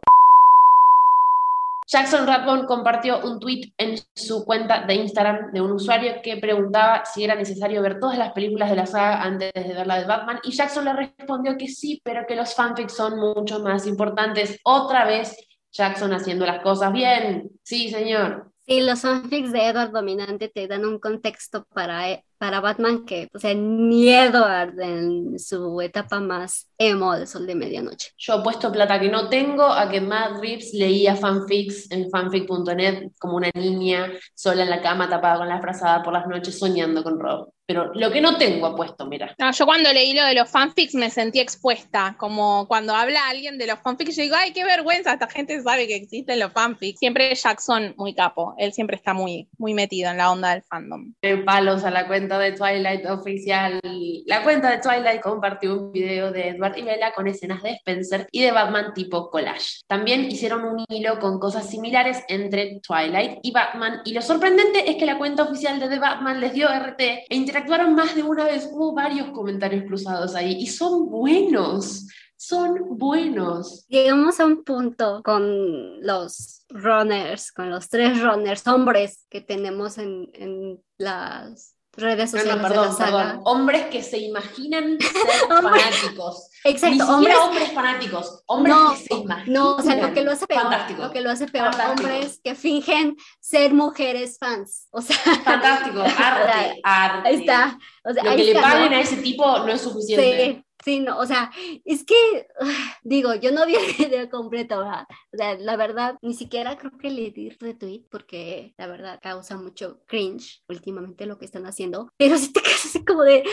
[1.92, 7.04] Jackson Rathbone compartió un tweet en su cuenta de Instagram de un usuario que preguntaba
[7.04, 10.06] si era necesario ver todas las películas de la saga antes de ver la de
[10.06, 14.60] Batman y Jackson le respondió que sí, pero que los fanfics son mucho más importantes.
[14.64, 15.36] Otra vez
[15.72, 17.50] Jackson haciendo las cosas bien.
[17.64, 18.52] Sí, señor.
[18.68, 23.30] Sí, los fanfics de Edward Dominante te dan un contexto para, e- para Batman que,
[23.34, 28.12] o sea, ni Edward en su etapa más emo de Sol de Medianoche.
[28.18, 33.36] Yo apuesto plata que no tengo a que Matt Reeves leía fanfics en fanfic.net como
[33.36, 37.20] una niña sola en la cama tapada con la frazada por las noches soñando con
[37.20, 37.50] Rob.
[37.70, 39.36] Pero lo que no tengo apuesto, mira.
[39.38, 43.60] No, yo cuando leí lo de los fanfics me sentí expuesta, como cuando habla alguien
[43.60, 46.98] de los fanfics, yo digo, ay, qué vergüenza, esta gente sabe que existen los fanfics.
[46.98, 51.14] Siempre Jackson muy capo, él siempre está muy, muy metido en la onda del fandom.
[51.22, 53.80] De palos a la cuenta de Twilight oficial.
[54.26, 58.28] La cuenta de Twilight compartió un video de Edward y Bella con escenas de Spencer
[58.32, 59.82] y de Batman tipo collage.
[59.86, 64.96] También hicieron un hilo con cosas similares entre Twilight y Batman y lo sorprendente es
[64.96, 68.46] que la cuenta oficial de The Batman les dio RT e interactuaron más de una
[68.46, 68.70] vez.
[68.72, 72.08] Hubo varios comentarios cruzados ahí y son buenos.
[72.38, 73.86] Son buenos.
[73.90, 80.30] Llegamos a un punto con los runners, con los tres runners, hombres que tenemos en,
[80.34, 83.18] en las redes sociales no, perdón, la saga.
[83.24, 83.42] perdón.
[83.46, 86.50] Hombres que se imaginan ser fanáticos.
[86.64, 87.36] Exacto, Ni hombres.
[87.38, 89.54] hombres fanáticos, hombres No, que se imaginan.
[89.54, 91.02] No, o sea, lo que lo hace peor, Fantástico.
[91.04, 92.08] lo que lo hace peor, Fantástico.
[92.10, 94.88] hombres que fingen ser mujeres fans.
[94.92, 97.30] O sea, Fantástico, arte, arte.
[97.30, 97.78] ahí está.
[98.04, 100.46] O sea, Lo ahí que le paguen a ese tipo no es suficiente.
[100.56, 101.52] Sí, sí, no, o sea,
[101.86, 102.48] es que,
[103.04, 105.06] digo, yo no vi el video completo, ¿verdad?
[105.34, 109.58] O sea, la verdad, ni siquiera creo que le di retweet porque la verdad causa
[109.58, 113.44] mucho cringe últimamente lo que están haciendo, pero si te quedas así como de,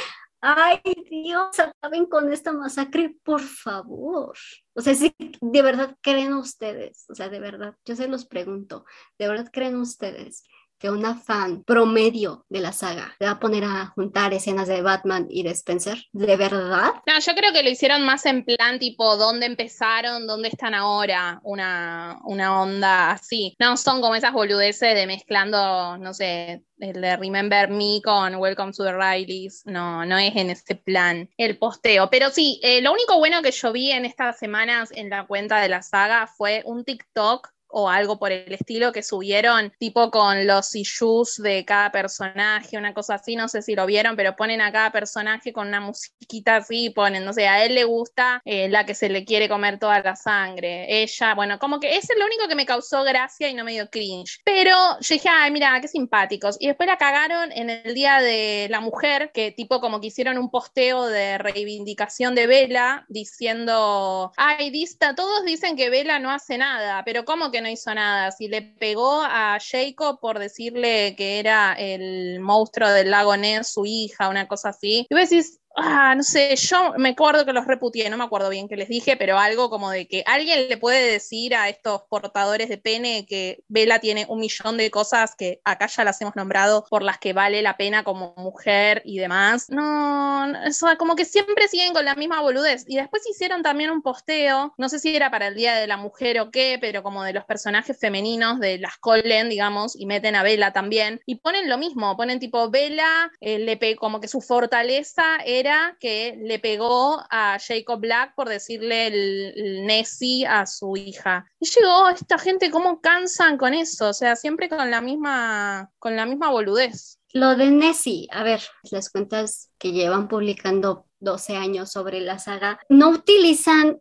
[0.40, 4.36] ay Dios, acaben con esta masacre, por favor.
[4.74, 8.84] O sea, si de verdad creen ustedes, o sea, de verdad, yo se los pregunto,
[9.18, 10.44] ¿de verdad creen ustedes?
[10.78, 14.82] Que una fan promedio de la saga se va a poner a juntar escenas de
[14.82, 15.98] Batman y de Spencer?
[16.12, 16.92] ¿De verdad?
[17.06, 20.26] No, yo creo que lo hicieron más en plan tipo, ¿dónde empezaron?
[20.26, 21.40] ¿Dónde están ahora?
[21.42, 23.54] Una, una onda así.
[23.58, 28.72] No son como esas boludeces de mezclando, no sé, el de Remember Me con Welcome
[28.72, 29.62] to the Rileys.
[29.66, 32.10] No, no es en ese plan el posteo.
[32.10, 35.60] Pero sí, eh, lo único bueno que yo vi en estas semanas en la cuenta
[35.60, 37.48] de la saga fue un TikTok
[37.78, 42.94] o algo por el estilo que subieron, tipo con los issues de cada personaje, una
[42.94, 46.56] cosa así, no sé si lo vieron, pero ponen a cada personaje con una musiquita
[46.56, 49.78] así, ponen, no sé, a él le gusta eh, la que se le quiere comer
[49.78, 53.50] toda la sangre, ella, bueno, como que ese es lo único que me causó gracia
[53.50, 56.96] y no me dio cringe, pero yo dije, ay, mira, qué simpáticos, y después la
[56.96, 61.36] cagaron en el Día de la Mujer, que tipo como que hicieron un posteo de
[61.36, 67.50] reivindicación de Vela, diciendo, ay, dista, todos dicen que Vela no hace nada, pero ¿cómo
[67.50, 68.30] que no hizo nada?
[68.32, 73.86] Si le pegó a Jacob por decirle que era el monstruo del lago Ness, su
[73.86, 75.06] hija, una cosa así.
[75.08, 78.48] Y vos decís, ah, no sé, yo me acuerdo que los reputié, no me acuerdo
[78.48, 82.02] bien qué les dije, pero algo como de que alguien le puede decir a estos
[82.08, 86.36] portadores de pene que Vela tiene un millón de cosas que acá ya las hemos
[86.36, 89.66] nombrado por las que vale la pena como mujer y demás.
[89.68, 92.84] No, eso como que siempre siguen con la misma boludez.
[92.86, 95.96] Y después hicieron también un posteo, no sé si era para el Día de la
[95.96, 100.36] Mujer o qué, pero como de los personajes femeninos de las Collen, digamos, y meten
[100.36, 101.20] a Vela también.
[101.26, 105.65] Y ponen lo mismo, ponen tipo Vela, eh, como que su fortaleza era
[106.00, 111.46] que le pegó a Jacob Black por decirle el, Nessie a su hija.
[111.60, 114.08] Y llegó esta gente, ¿cómo cansan con eso?
[114.08, 117.18] O sea, siempre con la misma, con la misma boludez.
[117.32, 122.78] Lo de Nessie, a ver, las cuentas que llevan publicando 12 años sobre la saga,
[122.88, 124.00] no utilizan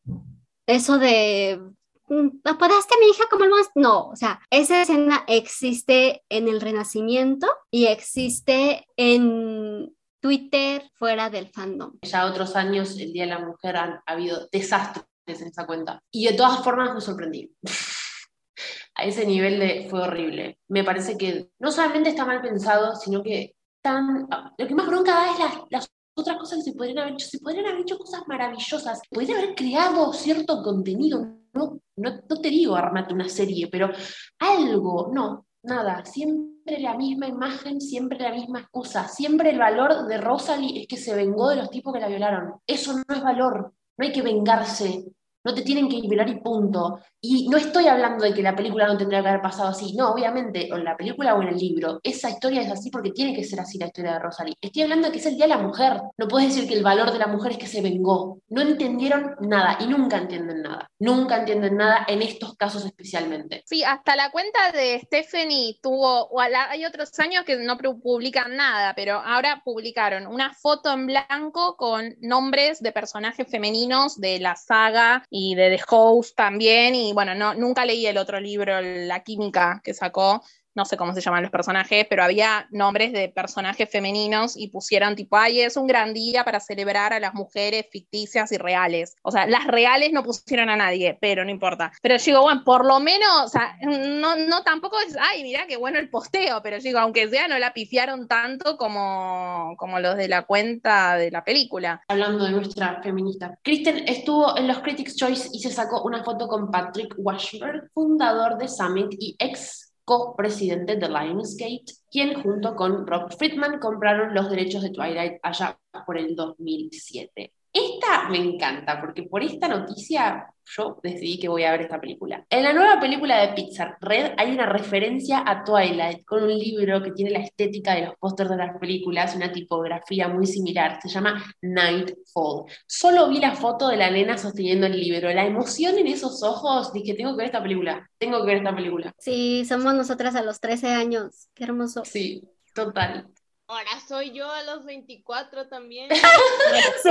[0.67, 1.59] eso de
[2.07, 3.69] mm, ¿Apadaste a mi hija como el más?
[3.75, 9.94] No, o sea, esa escena existe en el Renacimiento y existe en
[10.25, 11.99] Twitter fuera del fandom.
[12.01, 16.01] Ya otros años, el Día de la Mujer, han habido desastres en esa cuenta.
[16.09, 17.55] Y de todas formas me sorprendí.
[18.95, 20.57] A ese nivel fue horrible.
[20.67, 24.27] Me parece que no solamente está mal pensado, sino que tan...
[24.57, 27.27] Lo que más bronca da es las, las otras cosas que se podrían haber hecho.
[27.27, 29.01] Se podrían haber hecho cosas maravillosas.
[29.11, 31.19] Podrían haber creado cierto contenido.
[31.53, 33.91] No, no, no te digo armate una serie, pero
[34.39, 35.11] algo.
[35.13, 36.03] No, nada.
[36.03, 39.07] Siempre siempre la misma imagen, siempre la misma excusa.
[39.07, 42.55] Siempre el valor de Rosalie es que se vengó de los tipos que la violaron.
[42.65, 43.73] Eso no es valor.
[43.97, 45.05] No hay que vengarse
[45.45, 46.99] no te tienen que liberar y punto.
[47.21, 50.11] Y no estoy hablando de que la película no tendría que haber pasado así, no,
[50.11, 53.33] obviamente, o en la película o en el libro, esa historia es así porque tiene
[53.35, 54.55] que ser así la historia de Rosalie.
[54.59, 56.83] Estoy hablando de que es el Día de la Mujer, no puedes decir que el
[56.83, 58.39] valor de la mujer es que se vengó.
[58.49, 63.63] No entendieron nada y nunca entienden nada, nunca entienden nada en estos casos especialmente.
[63.65, 68.93] Sí, hasta la cuenta de Stephanie tuvo, o hay otros años que no publican nada,
[68.95, 75.23] pero ahora publicaron una foto en blanco con nombres de personajes femeninos de la saga
[75.37, 79.81] y de The Host también, y bueno, no, nunca leí el otro libro, La Química,
[79.83, 80.41] que sacó,
[80.75, 85.15] no sé cómo se llaman los personajes, pero había nombres de personajes femeninos y pusieron
[85.15, 89.15] tipo, ay, es un gran día para celebrar a las mujeres ficticias y reales.
[89.21, 91.91] O sea, las reales no pusieron a nadie, pero no importa.
[92.01, 95.77] Pero digo, bueno, por lo menos, o sea, no, no tampoco es, ay, mira qué
[95.77, 100.27] bueno el posteo, pero digo, aunque sea, no la pifiaron tanto como, como los de
[100.27, 102.01] la cuenta de la película.
[102.07, 103.57] Hablando de nuestra feminista.
[103.63, 108.57] Kristen estuvo en los Critics' Choice y se sacó una foto con Patrick Washburn, fundador
[108.57, 114.83] de Summit y ex co-presidente de Lionsgate, quien junto con Rob Friedman compraron los derechos
[114.83, 117.51] de Twilight allá por el 2007.
[117.75, 120.47] Esta me encanta porque por esta noticia
[120.77, 122.45] yo decidí que voy a ver esta película.
[122.49, 127.03] En la nueva película de Pixar, Red, hay una referencia a Twilight con un libro
[127.03, 130.99] que tiene la estética de los pósters de las películas, una tipografía muy similar.
[131.01, 132.63] Se llama Nightfall.
[132.87, 135.29] Solo vi la foto de la nena sosteniendo el libro.
[135.33, 138.09] La emoción en esos ojos, dije, tengo que ver esta película.
[138.17, 139.13] Tengo que ver esta película.
[139.17, 141.49] Sí, somos nosotras a los 13 años.
[141.53, 142.05] Qué hermoso.
[142.05, 142.41] Sí,
[142.73, 143.27] total.
[143.67, 146.09] Ahora soy yo a los 24 también.
[147.03, 147.09] sí,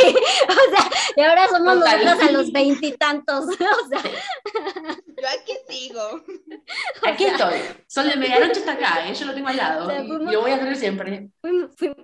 [0.48, 3.46] o sea, y ahora somos nosotros a los veintitantos.
[3.84, 4.02] O sea.
[5.06, 6.22] Yo aquí sigo.
[7.02, 7.60] Aquí estoy.
[7.86, 9.14] Sol de medianoche está acá, ¿eh?
[9.14, 10.02] yo lo tengo al lado.
[10.02, 11.30] y lo voy a tener siempre.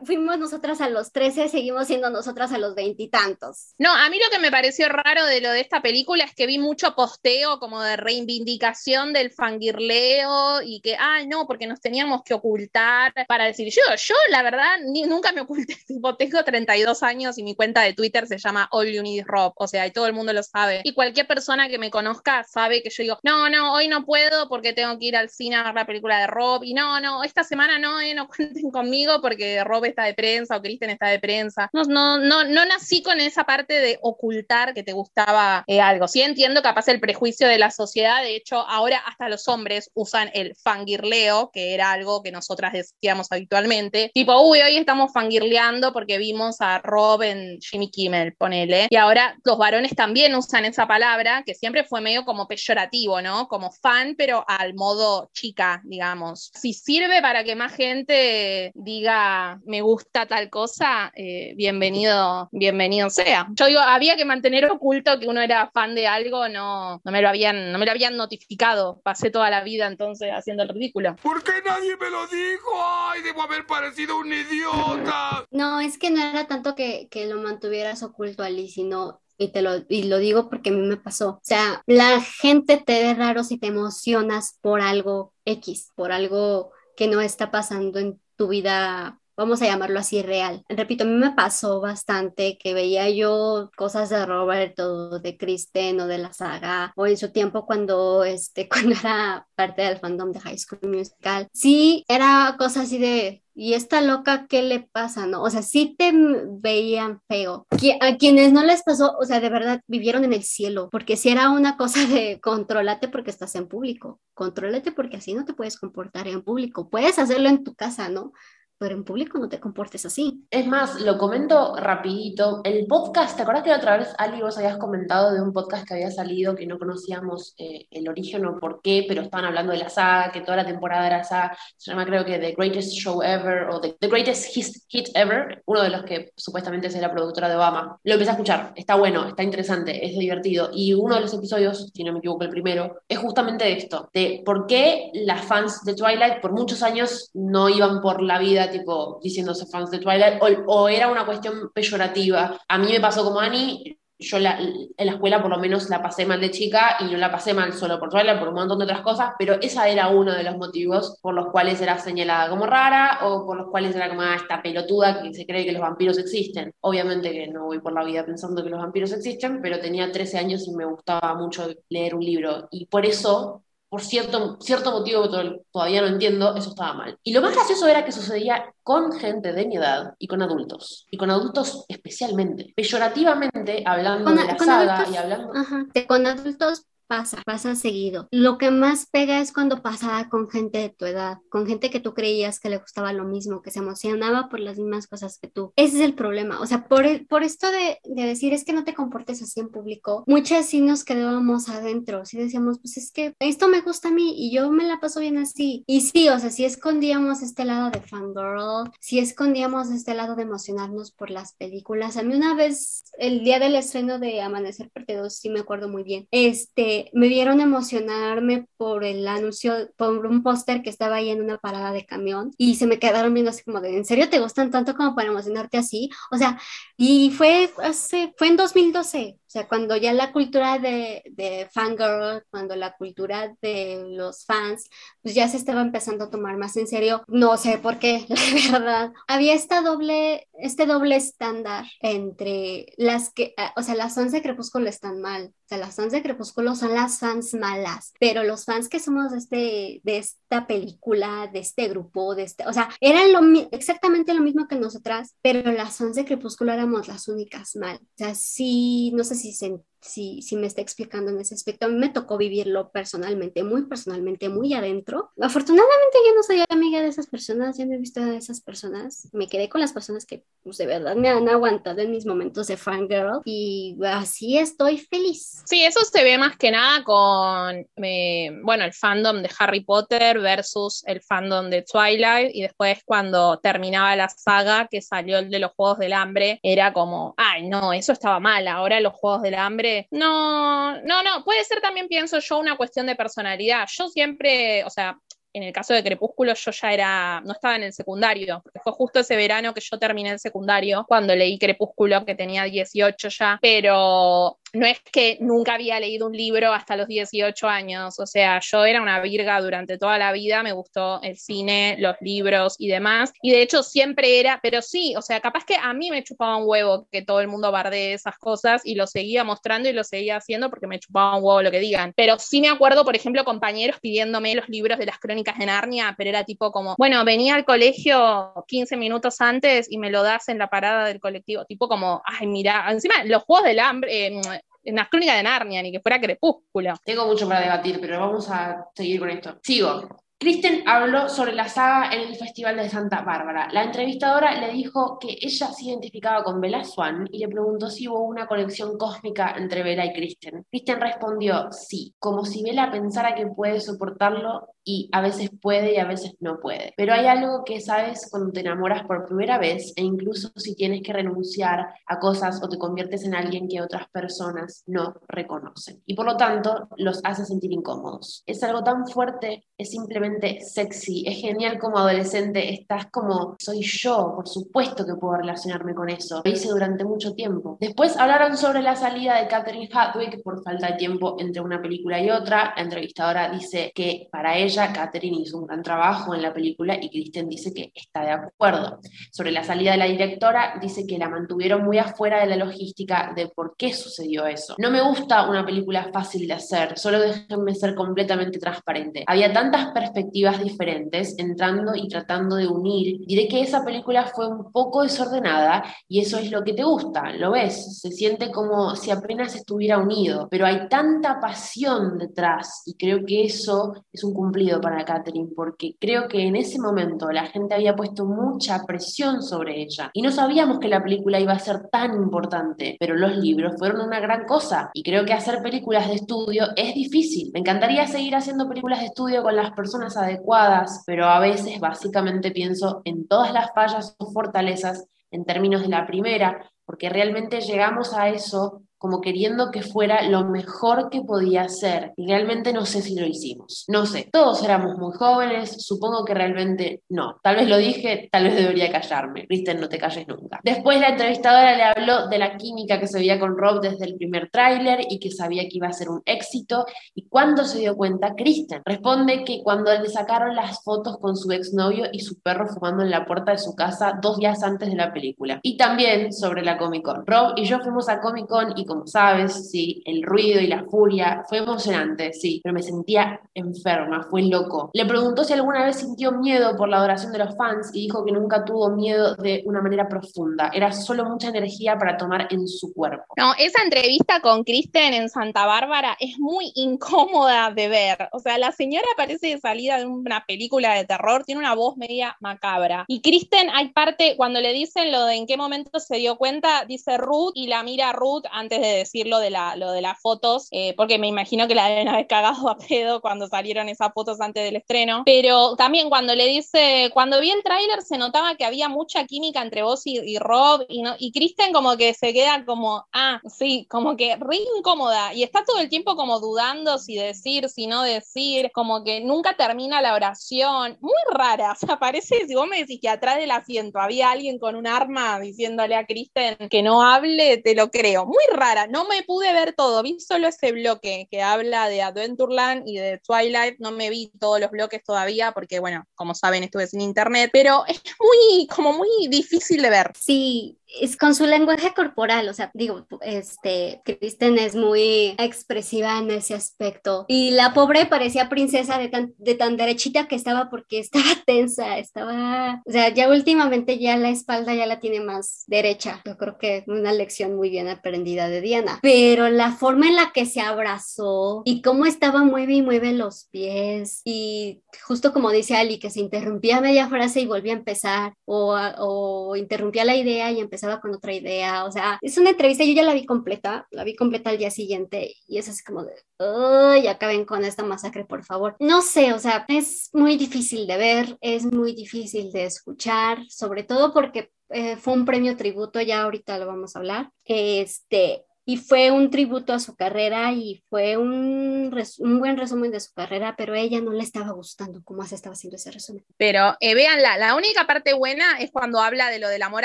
[0.05, 3.75] Fuimos, nosotras a los 13, seguimos siendo nosotras a los veintitantos.
[3.79, 6.47] No, a mí lo que me pareció raro de lo de esta película es que
[6.47, 12.23] vi mucho posteo como de reivindicación del fangirleo y que, ah, no, porque nos teníamos
[12.25, 15.77] que ocultar para decir, yo, yo la la verdad, ni, nunca me oculté.
[15.87, 19.53] Tipo, tengo 32 años y mi cuenta de Twitter se llama All You Need Rob.
[19.57, 20.81] O sea, y todo el mundo lo sabe.
[20.85, 24.49] Y cualquier persona que me conozca sabe que yo digo, no, no, hoy no puedo
[24.49, 26.63] porque tengo que ir al cine a ver la película de Rob.
[26.65, 30.57] Y no, no, esta semana no, eh, no cuenten conmigo porque Rob está de prensa
[30.57, 31.69] o Kristen está de prensa.
[31.75, 36.09] No, no, no, no nací con esa parte de ocultar que te gustaba eh, algo.
[36.09, 38.23] Sí entiendo capaz el prejuicio de la sociedad.
[38.23, 43.27] De hecho, ahora hasta los hombres usan el fangirleo, que era algo que nosotras decíamos
[43.31, 44.11] habitualmente.
[44.15, 48.87] Tipo, uy, hoy estamos fangirleando porque vimos a Rob en Jimmy Kimmel, ponele.
[48.91, 53.49] Y ahora los varones también usan esa palabra, que siempre fue medio como peyorativo, ¿no?
[53.49, 56.51] Como fan, pero al modo chica, digamos.
[56.55, 63.49] Si sirve para que más gente diga me gusta tal cosa, eh, bienvenido, bienvenido sea.
[63.53, 67.23] Yo digo, había que mantener oculto que uno era fan de algo, no, no me
[67.23, 69.01] lo habían, no me lo habían notificado.
[69.03, 71.17] Pasé toda la vida entonces haciendo el ridículo.
[71.23, 72.71] ¿Por qué nadie me lo dijo?
[72.77, 75.45] ¡Ay, debo haber parecido un idiota!
[75.51, 79.63] No, es que no era tanto que, que lo mantuvieras oculto, Ali, sino y te
[79.63, 81.31] lo, y lo digo porque a mí me pasó.
[81.31, 86.73] O sea, la gente te ve raro si te emocionas por algo X, por algo
[86.95, 90.63] que no está pasando en tu vida vamos a llamarlo así, real.
[90.69, 96.07] Repito, a mí me pasó bastante que veía yo cosas de Roberto, de Kristen o
[96.07, 100.41] de la saga, o en su tiempo cuando, este, cuando era parte del fandom de
[100.41, 101.49] High School Musical.
[101.55, 105.27] Sí, era cosa así de, ¿y esta loca qué le pasa?
[105.27, 105.43] ¿No?
[105.43, 107.67] O sea, sí te veían feo.
[108.01, 111.29] A quienes no les pasó, o sea, de verdad vivieron en el cielo, porque si
[111.29, 115.79] era una cosa de controlate porque estás en público, contrólate porque así no te puedes
[115.79, 116.89] comportar en público.
[116.89, 118.33] Puedes hacerlo en tu casa, ¿no?
[118.81, 120.47] Pero en público no te comportes así.
[120.51, 122.63] Es más, lo comento rapidito.
[122.65, 125.87] El podcast, ¿te acuerdas que la otra vez, Ali, vos habías comentado de un podcast
[125.87, 129.73] que había salido que no conocíamos eh, el origen o por qué, pero estaban hablando
[129.73, 132.93] de la saga, que toda la temporada era saga, se llama creo que The Greatest
[132.93, 134.47] Show Ever o The, Greatest
[134.89, 138.01] Hit Ever, uno de los que supuestamente es la productora de Obama.
[138.03, 140.71] Lo empecé a escuchar, está bueno, está interesante, es divertido.
[140.73, 144.43] Y uno de los episodios, si no me equivoco el primero, es justamente esto, de
[144.43, 149.21] por qué las fans de Twilight por muchos años no iban por la vida tipo
[149.23, 152.59] diciéndose fans de Twilight, o, era una cuestión peyorativa.
[152.69, 156.27] A mí me pasó como Annie, yo en la escuela por lo menos la pasé
[156.27, 158.85] mal de chica y no la pasé mal solo por Twilight, por un montón de
[158.85, 162.67] otras cosas, pero esa era uno de los motivos por los cuales era señalada como
[162.67, 165.81] rara o por los cuales era como ah, esta pelotuda que se cree que los
[165.81, 166.73] vampiros existen.
[166.81, 170.39] Obviamente que no voy por la vida pensando que los vampiros existen, pero tenía 13
[170.39, 175.29] años y me gustaba mucho leer un libro y por eso por cierto, cierto motivo
[175.29, 177.19] que todavía no entiendo, eso estaba mal.
[177.25, 181.09] Y lo más gracioso era que sucedía con gente de mi edad y con adultos.
[181.11, 182.73] Y con adultos especialmente.
[182.77, 185.53] Peyorativamente, hablando de la saga y hablando...
[185.57, 188.29] Ajá, con adultos pasa, pasa seguido.
[188.31, 191.99] Lo que más pega es cuando pasaba con gente de tu edad, con gente que
[191.99, 195.49] tú creías que le gustaba lo mismo, que se emocionaba por las mismas cosas que
[195.49, 195.73] tú.
[195.75, 196.61] Ese es el problema.
[196.61, 199.71] O sea, por, por esto de, de decir es que no te comportes así en
[199.71, 204.13] público, muchas sí nos quedábamos adentro, sí decíamos, pues es que esto me gusta a
[204.13, 205.83] mí y yo me la paso bien así.
[205.89, 210.45] Y sí, o sea, si escondíamos este lado de fangirl, si escondíamos este lado de
[210.45, 212.17] emocionarnos por las películas.
[212.17, 215.89] A mí una vez, el día del estreno de Amanecer Parte 2, sí me acuerdo
[215.89, 221.31] muy bien, este, me vieron emocionarme por el anuncio, por un póster que estaba ahí
[221.31, 224.29] en una parada de camión y se me quedaron viendo así como de, ¿en serio
[224.29, 226.11] te gustan tanto como para emocionarte así?
[226.31, 226.61] O sea,
[226.97, 232.45] y fue hace, fue en 2012, o sea, cuando ya la cultura de, de fangirl,
[232.51, 234.89] cuando la cultura de los fans,
[235.23, 238.27] pues ya se estaba empezando a tomar más en serio, no sé por qué,
[238.71, 239.13] la verdad.
[239.27, 244.41] Había esta doble, este doble estándar entre las que, ah, o sea, las fans de
[244.41, 248.65] Crepúsculo están mal, o sea, las fans de Crepúsculo son las fans malas, pero los
[248.65, 252.89] fans que somos de, este, de esta película, de este grupo, de este, o sea,
[253.01, 253.41] eran lo,
[253.73, 257.97] exactamente lo mismo que nosotras, pero las fans de Crepúsculo éramos las únicas mal.
[257.97, 259.53] O sea, sí, no sé si,
[260.01, 261.87] si, si me está explicando en ese aspecto.
[261.87, 265.31] A mí me tocó vivirlo personalmente, muy personalmente, muy adentro.
[265.41, 269.29] Afortunadamente yo no soy amiga de esas personas, ya no he visto a esas personas.
[269.33, 272.67] Me quedé con las personas que pues, de verdad me han aguantado en mis momentos
[272.67, 275.63] de fangirl y así estoy feliz.
[275.67, 280.41] Sí, eso se ve más que nada con, eh, bueno, el fandom de Harry Potter
[280.41, 285.59] versus el fandom de Twilight y después cuando terminaba la saga que salió el de
[285.59, 289.55] los Juegos del Hambre, era como, ay, no, eso estaba mal, ahora los Juegos del
[289.55, 289.90] Hambre.
[290.11, 293.89] No, no, no, puede ser también, pienso yo, una cuestión de personalidad.
[293.91, 295.17] Yo siempre, o sea,
[295.53, 298.93] en el caso de Crepúsculo yo ya era, no estaba en el secundario, porque fue
[298.93, 303.59] justo ese verano que yo terminé el secundario, cuando leí Crepúsculo, que tenía 18 ya,
[303.61, 308.61] pero no es que nunca había leído un libro hasta los 18 años, o sea,
[308.61, 312.89] yo era una virga durante toda la vida, me gustó el cine, los libros y
[312.89, 316.23] demás, y de hecho siempre era, pero sí, o sea, capaz que a mí me
[316.23, 319.93] chupaba un huevo que todo el mundo bardee esas cosas y lo seguía mostrando y
[319.93, 323.05] lo seguía haciendo porque me chupaba un huevo lo que digan, pero sí me acuerdo,
[323.05, 326.95] por ejemplo, compañeros pidiéndome los libros de las crónicas de Narnia, pero era tipo como,
[326.99, 331.21] bueno, venía al colegio 15 minutos antes y me lo das en la parada del
[331.21, 334.41] colectivo, tipo como, ay, mira, encima los juegos del hambre, eh,
[334.85, 336.95] las crónicas de Narnia, ni que fuera crepúsculo.
[337.05, 339.59] Tengo mucho para debatir, pero vamos a seguir con esto.
[339.63, 340.09] Sigo.
[340.43, 343.69] Kristen habló sobre la saga en el Festival de Santa Bárbara.
[343.73, 348.09] La entrevistadora le dijo que ella se identificaba con Bella Swan y le preguntó si
[348.09, 350.65] hubo una conexión cósmica entre Bella y Kristen.
[350.71, 355.97] Kristen respondió sí, como si Bella pensara que puede soportarlo y a veces puede y
[355.99, 356.95] a veces no puede.
[356.97, 361.03] Pero hay algo que sabes cuando te enamoras por primera vez e incluso si tienes
[361.03, 366.03] que renunciar a cosas o te conviertes en alguien que otras personas no reconocen.
[366.07, 368.43] Y por lo tanto los hace sentir incómodos.
[368.47, 374.33] Es algo tan fuerte, es simplemente sexy, es genial como adolescente, estás como soy yo,
[374.35, 376.43] por supuesto que puedo relacionarme con eso.
[376.45, 377.79] Lo hice durante mucho tiempo.
[377.81, 382.21] Después hablaron sobre la salida de Catherine Hadwick por falta de tiempo entre una película
[382.21, 382.73] y otra.
[382.77, 387.09] La entrevistadora dice que para ella Catherine hizo un gran trabajo en la película y
[387.11, 389.01] Kristen dice que está de acuerdo.
[389.31, 393.33] Sobre la salida de la directora, dice que la mantuvieron muy afuera de la logística
[393.35, 394.75] de por qué sucedió eso.
[394.79, 399.25] No me gusta una película fácil de hacer, solo déjenme ser completamente transparente.
[399.27, 403.21] Había tantas perspectivas diferentes entrando y tratando de unir.
[403.27, 407.33] Diré que esa película fue un poco desordenada y eso es lo que te gusta,
[407.33, 412.95] lo ves, se siente como si apenas estuviera unido, pero hay tanta pasión detrás y
[412.95, 417.47] creo que eso es un cumplido para Catherine, porque creo que en ese momento la
[417.47, 421.59] gente había puesto mucha presión sobre ella y no sabíamos que la película iba a
[421.59, 426.09] ser tan importante, pero los libros fueron una gran cosa y creo que hacer películas
[426.09, 427.51] de estudio es difícil.
[427.55, 432.51] Me encantaría seguir haciendo películas de estudio con las personas adecuadas, pero a veces básicamente
[432.51, 438.13] pienso en todas las fallas o fortalezas en términos de la primera, porque realmente llegamos
[438.13, 442.13] a eso como queriendo que fuera lo mejor que podía ser.
[442.17, 443.87] Y realmente no sé si lo hicimos.
[443.89, 447.41] No sé, todos éramos muy jóvenes, supongo que realmente no.
[447.43, 449.47] Tal vez lo dije, tal vez debería callarme.
[449.47, 450.61] Kristen, no te calles nunca.
[450.63, 454.17] Después la entrevistadora le habló de la química que se veía con Rob desde el
[454.17, 456.85] primer tráiler y que sabía que iba a ser un éxito.
[457.15, 458.35] ¿Y cuándo se dio cuenta?
[458.35, 463.03] Kristen responde que cuando le sacaron las fotos con su exnovio y su perro fumando
[463.03, 465.59] en la puerta de su casa dos días antes de la película.
[465.63, 467.27] Y también sobre la Comic Con.
[467.27, 470.85] Rob y yo fuimos a Comic Con y como sabes, sí, el ruido y la
[470.85, 474.91] furia, fue emocionante, sí, pero me sentía enferma, fue loco.
[474.93, 478.25] Le preguntó si alguna vez sintió miedo por la adoración de los fans y dijo
[478.25, 482.67] que nunca tuvo miedo de una manera profunda, era solo mucha energía para tomar en
[482.67, 483.35] su cuerpo.
[483.37, 488.59] No, esa entrevista con Kristen en Santa Bárbara es muy incómoda de ver, o sea,
[488.59, 493.05] la señora parece de salida de una película de terror, tiene una voz media macabra.
[493.07, 496.85] Y Kristen, hay parte, cuando le dicen lo de en qué momento se dio cuenta,
[496.87, 500.21] dice Ruth y la mira Ruth antes de decir lo de, la, lo de las
[500.21, 504.13] fotos, eh, porque me imagino que la deben haber cagado a pedo cuando salieron esas
[504.13, 505.23] fotos antes del estreno.
[505.25, 509.63] Pero también cuando le dice, cuando vi el tráiler se notaba que había mucha química
[509.63, 513.87] entre vos y, Rob, y, no, y Kristen como que se queda como, ah, sí,
[513.91, 518.03] como que re incómoda, y está todo el tiempo como dudando si decir, si no
[518.03, 522.79] decir, como que nunca termina la oración, muy rara, o sea, parece, si vos me
[522.79, 527.03] decís que atrás del asiento había alguien con un arma diciéndole a Kristen que no
[527.03, 531.29] hable, te lo creo, muy rara, no me pude ver todo, vi solo ese bloque
[531.31, 535.79] que habla de Adventureland y de Twilight, no me vi todos los bloques todavía porque,
[535.81, 540.13] bueno, como saben, estuve sin internet, pero es muy, como muy difícil de ver.
[540.19, 546.31] Sí, es con su lenguaje corporal, o sea, digo, este, Kristen es muy expresiva en
[546.31, 547.25] ese aspecto.
[547.29, 551.99] Y la pobre parecía princesa de tan, de tan derechita que estaba porque estaba tensa,
[551.99, 556.23] estaba, o sea, ya últimamente ya la espalda ya la tiene más derecha.
[556.25, 558.99] Yo creo que una lección muy bien aprendida de Diana.
[559.03, 563.47] Pero la forma en la que se abrazó y cómo estaba mueve y mueve los
[563.51, 568.35] pies y justo como dice Ali, que se interrumpía media frase y volvía a empezar
[568.45, 572.85] o, o interrumpía la idea y empezaba con otra idea, o sea, es una entrevista,
[572.85, 576.05] yo ya la vi completa, la vi completa al día siguiente y es así como
[576.05, 578.77] de, ¡ay, acaben con esta masacre, por favor!
[578.81, 583.85] No sé, o sea, es muy difícil de ver, es muy difícil de escuchar, sobre
[583.85, 588.77] todo porque eh, fue un premio tributo, ya ahorita lo vamos a hablar, este, y
[588.77, 593.55] fue un tributo a su carrera y fue un, un, buen resumen de su carrera,
[593.57, 596.25] pero a ella no le estaba gustando cómo se estaba haciendo ese resumen.
[596.37, 599.85] Pero eh, véanla, la única parte buena es cuando habla de lo del amor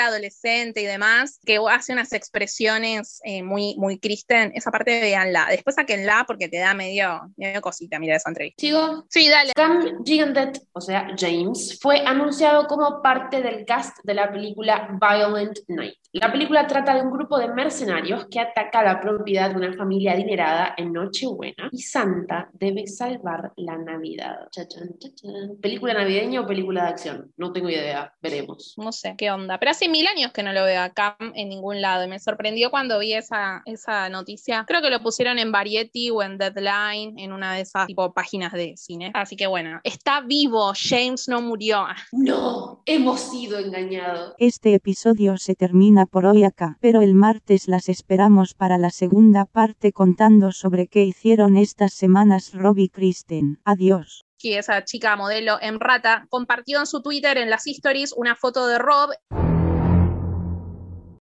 [0.00, 5.46] adolescente y demás, que hace unas expresiones eh, muy, muy Kristen, esa parte véanla.
[5.50, 8.60] Después saquenla porque te da medio, medio cosita, mira esa entrevista.
[8.60, 9.06] ¿Sigo?
[9.08, 9.52] Sí, dale.
[9.54, 15.58] Cam Gigandet, o sea, James, fue anunciado como parte del cast de la película Violent
[15.68, 15.96] Night.
[16.12, 19.72] La película trata de un grupo de mercenarios que atacan ataca la propiedad de una
[19.74, 24.48] familia adinerada en Nochebuena y Santa debe salvar la Navidad.
[24.50, 25.56] Chachan, chachan.
[25.60, 27.32] ¿Película navideña o película de acción?
[27.36, 28.74] No tengo idea, veremos.
[28.76, 29.58] No sé qué onda.
[29.58, 32.70] Pero hace mil años que no lo veo acá en ningún lado y me sorprendió
[32.70, 34.64] cuando vi esa, esa noticia.
[34.66, 38.52] Creo que lo pusieron en Variety o en Deadline, en una de esas tipo páginas
[38.52, 39.12] de cine.
[39.14, 40.72] Así que bueno, está vivo.
[40.74, 41.86] James no murió.
[42.12, 44.34] No, hemos sido engañados.
[44.38, 49.44] Este episodio se termina por hoy acá, pero el martes las esperamos para la segunda
[49.44, 53.60] parte contando sobre qué hicieron estas semanas Rob y Kristen.
[53.64, 54.24] Adiós.
[54.38, 58.66] que esa chica modelo en rata, compartió en su Twitter en las stories una foto
[58.66, 59.10] de Rob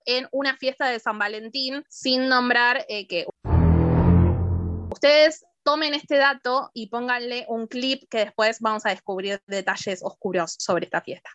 [0.06, 3.26] en una fiesta de San Valentín sin nombrar eh, que
[4.92, 10.56] ustedes tomen este dato y pónganle un clip que después vamos a descubrir detalles oscuros
[10.60, 11.32] sobre esta fiesta.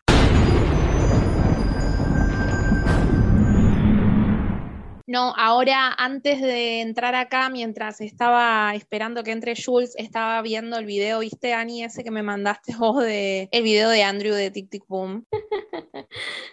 [5.11, 10.85] No, ahora antes de entrar acá, mientras estaba esperando que entre Jules, estaba viendo el
[10.85, 11.83] video, ¿viste, Ani?
[11.83, 15.25] Ese que me mandaste vos de el video de Andrew de Tic Tic Boom.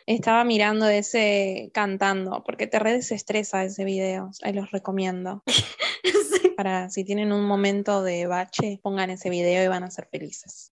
[0.07, 4.33] estaba mirando ese cantando, porque te re desestresa ese video.
[4.43, 5.45] Ahí los recomiendo.
[6.57, 10.73] Para si tienen un momento de bache, pongan ese video y van a ser felices.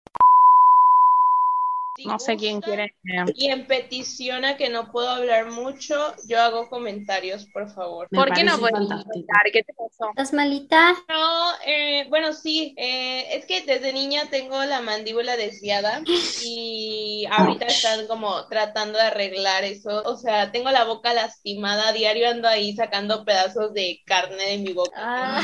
[1.96, 2.94] Si No sé quién quiere.
[3.36, 8.08] Y en petición a que no puedo hablar mucho, yo hago comentarios, por favor.
[8.10, 9.44] Me ¿Por qué no puedes contar?
[9.52, 10.10] ¿Qué te pasó?
[10.10, 10.94] ¿Estás malita?
[11.08, 16.02] No, eh, bueno, sí, eh, es que desde niña tengo la mandíbula desviada
[16.44, 20.02] y ahorita están como tratando de arreglar eso.
[20.04, 24.72] O sea, tengo la boca lastimada, diario ando ahí sacando pedazos de carne de mi
[24.72, 24.92] boca.
[24.96, 25.42] Ah.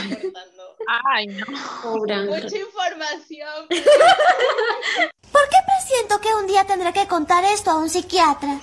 [1.13, 1.47] Ay, no.
[1.83, 2.17] Pobre.
[2.23, 3.67] Mucha información.
[3.69, 5.11] ¿Por
[5.91, 8.61] qué presiento que un día tendré que contar esto a un psiquiatra?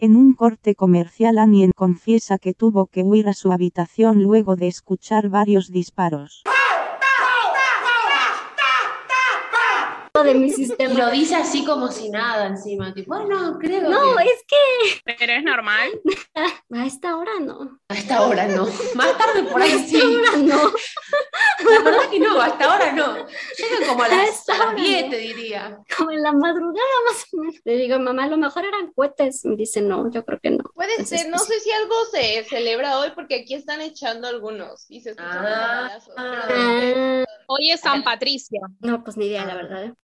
[0.00, 4.68] En un corte comercial Annie confiesa que tuvo que huir a su habitación luego de
[4.68, 6.42] escuchar varios disparos.
[10.22, 10.94] De mi Y sistema.
[10.94, 15.32] lo dice así como si nada encima, tipo, bueno, creo No, que es que Pero
[15.32, 15.90] es normal.
[16.72, 17.78] a esta hora no.
[17.88, 18.66] a esta hora no.
[18.94, 20.02] Más tarde por A ahí esta sí.
[20.02, 20.72] hora no.
[21.70, 23.14] La verdad que no, hasta ahora no.
[23.16, 25.10] Llega como a A las, esta a las hora 10, no.
[25.10, 25.78] te diría.
[25.96, 27.54] Como en la madrugada más o menos.
[27.64, 29.44] Le digo, mamá, a lo mejor eran cohetes.
[29.44, 30.64] Me dice, no, yo creo que no.
[30.74, 34.28] Puede Entonces, ser, no pues, sé si algo se celebra hoy porque aquí están echando
[34.28, 35.98] algunos y se escuchan los Ah.
[36.16, 38.60] Ah, Hoy es San Patricio.
[38.80, 39.84] no, pues ni idea, la verdad.
[39.84, 39.94] ¿eh?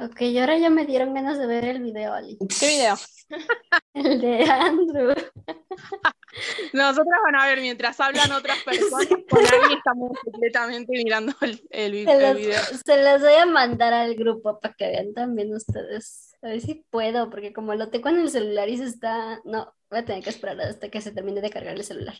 [0.00, 2.38] Ok, y ahora ya me dieron ganas de ver el video, Ali.
[2.58, 2.94] ¿Qué video?
[3.94, 5.14] El de Andrew.
[6.72, 11.92] Nosotras van a ver mientras hablan otras personas, con alguien estamos completamente mirando el, el
[11.92, 12.60] vi- Se el los, video.
[12.84, 16.34] se los voy a mandar al grupo para que vean también ustedes.
[16.42, 19.40] A ver si puedo, porque como lo tengo en el celular y se está...
[19.44, 22.14] No, voy a tener que esperar hasta que se termine de cargar el celular.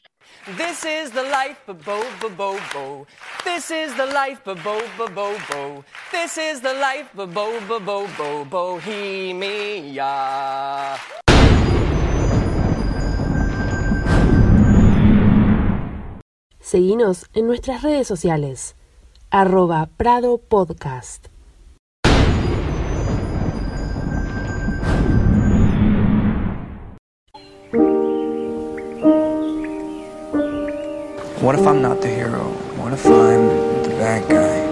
[0.57, 3.07] This is the life of Bo Bo Bo Bo.
[3.45, 5.85] This is the life of Bo Bo Bo Bo.
[6.11, 10.07] This is the life of Bo Bo Bo Bo Bohemia.
[16.59, 18.75] Seguinos en nuestras redes sociales.
[19.31, 21.29] Arroba Prado Podcast.
[31.41, 32.51] What if I'm not the hero?
[32.77, 34.70] What if I'm the bad guy?